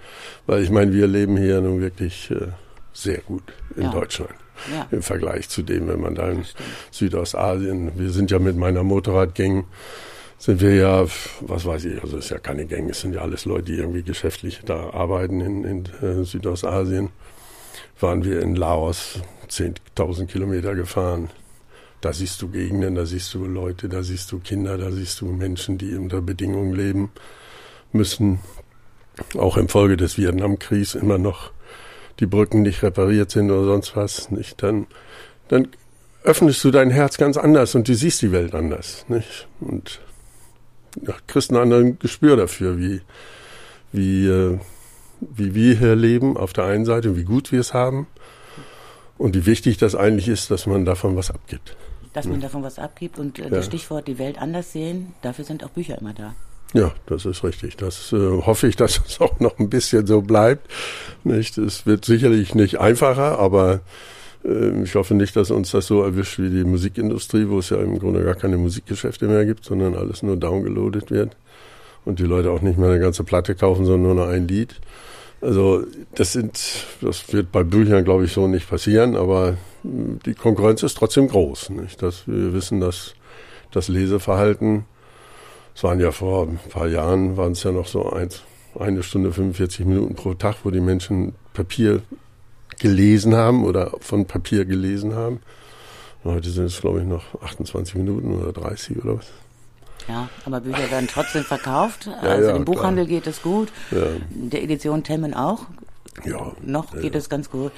weil 0.48 0.64
ich 0.64 0.70
meine, 0.70 0.92
wir 0.92 1.08
leben 1.08 1.38
hier 1.38 1.62
nun 1.62 1.80
wirklich 1.80 2.30
äh, 2.32 2.48
sehr 2.92 3.20
gut 3.20 3.44
in 3.76 3.84
ja. 3.84 3.92
Deutschland. 3.92 4.34
Ja. 4.74 4.88
Im 4.90 5.02
Vergleich 5.02 5.50
zu 5.50 5.64
dem, 5.64 5.88
wenn 5.88 6.00
man 6.00 6.16
da 6.16 6.30
in 6.30 6.46
Südostasien, 6.90 7.92
wir 7.96 8.10
sind 8.10 8.32
ja 8.32 8.40
mit 8.40 8.56
meiner 8.56 8.84
Motorradgang, 8.84 9.66
sind 10.38 10.62
wir 10.62 10.76
ja, 10.76 11.06
was 11.42 11.66
weiß 11.66 11.86
ich, 11.86 12.02
also 12.02 12.18
es 12.18 12.26
ist 12.26 12.32
ja 12.32 12.40
keine 12.40 12.66
Gang, 12.66 12.90
es 12.90 13.02
sind 13.02 13.16
ja 13.16 13.22
alles 13.22 13.46
Leute, 13.46 13.64
die 13.64 13.78
irgendwie 13.78 14.04
geschäftlich 14.04 14.62
da 14.66 14.92
arbeiten 14.92 15.42
in, 15.42 15.64
in 15.64 15.86
äh, 16.02 16.24
Südostasien. 16.24 17.10
Waren 18.00 18.24
wir 18.24 18.42
in 18.42 18.56
Laos 18.56 19.20
10.000 19.50 20.28
Kilometer 20.28 20.76
gefahren. 20.76 21.30
Da 22.02 22.14
siehst 22.14 22.42
du 22.42 22.50
Gegenden, 22.50 22.96
da 22.96 23.06
siehst 23.06 23.34
du 23.34 23.46
Leute, 23.46 23.90
da 23.90 24.04
siehst 24.04 24.32
du 24.32 24.40
Kinder, 24.40 24.78
da 24.78 24.92
siehst 24.92 25.22
du 25.22 25.28
Menschen, 25.28 25.78
die 25.78 25.96
unter 25.96 26.22
Bedingungen 26.22 26.74
leben 26.74 27.12
müssen. 27.92 28.40
Auch 29.38 29.58
infolge 29.58 29.98
des 29.98 30.18
Vietnamkriegs 30.18 30.96
immer 30.96 31.18
noch 31.18 31.52
die 32.20 32.26
Brücken 32.26 32.62
nicht 32.62 32.84
repariert 32.84 33.32
sind 33.32 33.50
oder 33.52 33.66
sonst 33.66 33.96
was, 33.96 34.30
nicht, 34.32 34.62
dann, 34.64 34.88
dann 35.48 35.70
öffnest 36.24 36.64
du 36.64 36.72
dein 36.72 36.90
Herz 36.90 37.18
ganz 37.18 37.38
anders 37.38 37.76
und 37.76 37.88
du 37.88 37.96
siehst 37.96 38.22
die 38.22 38.32
Welt 38.32 38.56
anders, 38.56 39.06
nicht? 39.10 39.48
Und 39.60 40.00
ja, 41.02 41.14
kriegst 41.28 41.52
ein 41.52 41.58
anderes 41.58 41.96
Gespür 42.00 42.38
dafür, 42.38 42.78
wie, 42.78 43.02
wie, 43.92 44.28
äh, 44.28 44.60
wie 45.20 45.56
wir 45.56 45.76
hier 45.78 45.96
leben 45.96 46.38
auf 46.38 46.54
der 46.54 46.66
einen 46.66 46.86
Seite, 46.86 47.18
wie 47.18 47.24
gut 47.24 47.52
wir 47.52 47.60
es 47.60 47.74
haben 47.74 48.08
und 49.18 49.36
wie 49.36 49.46
wichtig 49.46 49.78
das 49.78 49.96
eigentlich 49.96 50.28
ist, 50.28 50.52
dass 50.52 50.66
man 50.66 50.86
davon 50.86 51.16
was 51.16 51.32
abgibt. 51.32 51.76
Dass 52.14 52.26
man 52.28 52.40
davon 52.40 52.64
was 52.64 52.80
abgibt 52.80 53.20
und 53.20 53.40
äh, 53.40 53.44
ja. 53.44 53.50
das 53.50 53.66
Stichwort 53.66 54.08
die 54.08 54.18
Welt 54.18 54.38
anders 54.38 54.72
sehen, 54.72 55.14
dafür 55.22 55.46
sind 55.46 55.64
auch 55.64 55.70
Bücher 55.70 55.98
immer 56.00 56.14
da. 56.14 56.34
Ja, 56.74 56.92
das 57.06 57.26
ist 57.26 57.44
richtig. 57.44 57.78
Das 57.78 58.12
äh, 58.12 58.18
hoffe 58.18 58.68
ich, 58.68 58.76
dass 58.76 59.02
es 59.08 59.22
auch 59.22 59.40
noch 59.40 59.60
ein 59.60 59.70
bisschen 59.70 60.08
so 60.08 60.22
bleibt. 60.22 60.70
Nicht? 61.24 61.58
Es 61.58 61.86
wird 61.86 62.06
sicherlich 62.06 62.56
nicht 62.56 62.80
einfacher, 62.80 63.40
aber 63.40 63.82
äh, 64.44 64.84
ich 64.84 64.96
hoffe 64.96 65.14
nicht, 65.14 65.36
dass 65.36 65.52
uns 65.52 65.72
das 65.72 65.88
so 65.88 66.02
erwischt 66.02 66.40
wie 66.40 66.50
die 66.50 66.64
Musikindustrie, 66.64 67.48
wo 67.50 67.60
es 67.60 67.70
ja 67.70 67.78
im 67.78 68.00
Grunde 68.00 68.24
gar 68.24 68.36
keine 68.36 68.58
Musikgeschäfte 68.58 69.28
mehr 69.28 69.46
gibt, 69.46 69.66
sondern 69.66 69.96
alles 69.96 70.24
nur 70.24 70.38
downgeloadet 70.38 71.12
wird 71.12 71.36
und 72.04 72.20
die 72.20 72.26
Leute 72.26 72.52
auch 72.52 72.62
nicht 72.62 72.78
mehr 72.78 72.90
eine 72.90 73.00
ganze 73.00 73.24
Platte 73.24 73.56
kaufen, 73.56 73.86
sondern 73.86 74.04
nur 74.04 74.26
noch 74.26 74.32
ein 74.32 74.48
Lied. 74.48 74.76
Also 75.42 75.84
das 76.16 76.34
sind, 76.34 76.86
das 77.02 77.32
wird 77.34 77.52
bei 77.52 77.64
Büchern, 77.64 78.04
glaube 78.04 78.26
ich, 78.26 78.34
so 78.34 78.48
nicht 78.48 78.70
passieren, 78.70 79.16
aber 79.16 79.58
äh, 79.84 79.88
die 80.26 80.34
Konkurrenz 80.34 80.82
ist 80.84 80.98
trotzdem 80.98 81.28
groß. 81.28 81.72
Nicht? 81.72 82.02
Dass 82.02 82.28
wir 82.28 82.54
wissen, 82.54 82.80
dass 82.80 83.16
das 83.72 83.88
Leseverhalten 83.88 84.86
es 85.76 85.84
waren 85.84 86.00
ja 86.00 86.12
vor 86.12 86.48
ein 86.48 86.58
paar 86.70 86.88
Jahren, 86.88 87.36
waren 87.36 87.52
es 87.52 87.64
ja 87.64 87.72
noch 87.74 87.88
so 87.88 88.10
eins, 88.10 88.44
eine 88.80 89.04
Stunde 89.04 89.34
45 89.34 89.86
Minuten 89.86 90.16
pro 90.16 90.34
Tag, 90.34 90.56
wo 90.64 90.72
die 90.72 90.80
Menschen 90.80 91.36
Papier 91.54 92.02
gelesen 92.80 93.36
haben 93.36 93.66
oder 93.66 93.92
von 94.00 94.26
Papier 94.26 94.64
gelesen 94.64 95.16
haben. 95.16 95.42
Heute 96.24 96.50
sind 96.50 96.66
es, 96.66 96.80
glaube 96.80 97.02
ich, 97.02 97.06
noch 97.06 97.42
28 97.42 97.96
Minuten 97.96 98.34
oder 98.34 98.54
30 98.54 99.04
oder 99.04 99.18
was. 99.18 99.28
Ja, 100.08 100.30
aber 100.46 100.62
Bücher 100.62 100.90
werden 100.92 101.10
trotzdem 101.12 101.44
verkauft. 101.44 102.06
Ja, 102.06 102.30
also 102.30 102.50
ja, 102.50 102.56
im 102.56 102.66
Buchhandel 102.66 103.06
klar. 103.06 103.20
geht 103.20 103.28
es 103.28 103.42
gut. 103.42 103.72
Ja. 103.92 104.06
Der 104.30 104.64
Edition 104.64 105.04
Temmen 105.04 105.34
auch. 105.34 105.66
Ja. 106.24 106.54
Noch 106.62 106.92
geht 106.92 107.16
es 107.16 107.30
ganz 107.30 107.50
gut. 107.50 107.72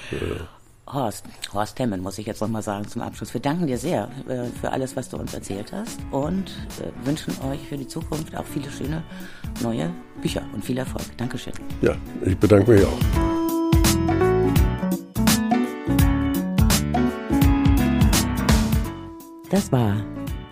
Horst, 0.92 1.26
Horst 1.54 1.76
Temmen, 1.76 2.02
muss 2.02 2.18
ich 2.18 2.26
jetzt 2.26 2.40
nochmal 2.42 2.62
sagen 2.62 2.88
zum 2.88 3.02
Abschluss. 3.02 3.34
Wir 3.34 3.42
danken 3.42 3.68
dir 3.68 3.78
sehr 3.78 4.10
äh, 4.28 4.46
für 4.60 4.72
alles, 4.72 4.96
was 4.96 5.10
du 5.10 5.18
uns 5.18 5.34
erzählt 5.34 5.74
hast 5.74 6.00
und 6.12 6.50
äh, 6.80 7.06
wünschen 7.06 7.34
euch 7.50 7.68
für 7.68 7.78
die 7.78 7.88
Zukunft 7.88 8.36
auch 8.36 8.46
viele 8.46 8.70
schöne 8.72 9.04
neue 9.62 9.92
Bücher 10.22 10.44
und 10.54 10.64
viel 10.64 10.78
Erfolg. 10.78 11.06
Dankeschön. 11.18 11.54
Ja, 11.82 11.96
ich 12.26 12.38
bedanke 12.38 12.72
mich 12.72 12.86
auch. 12.86 12.98
Das 19.50 19.72
war 19.72 19.96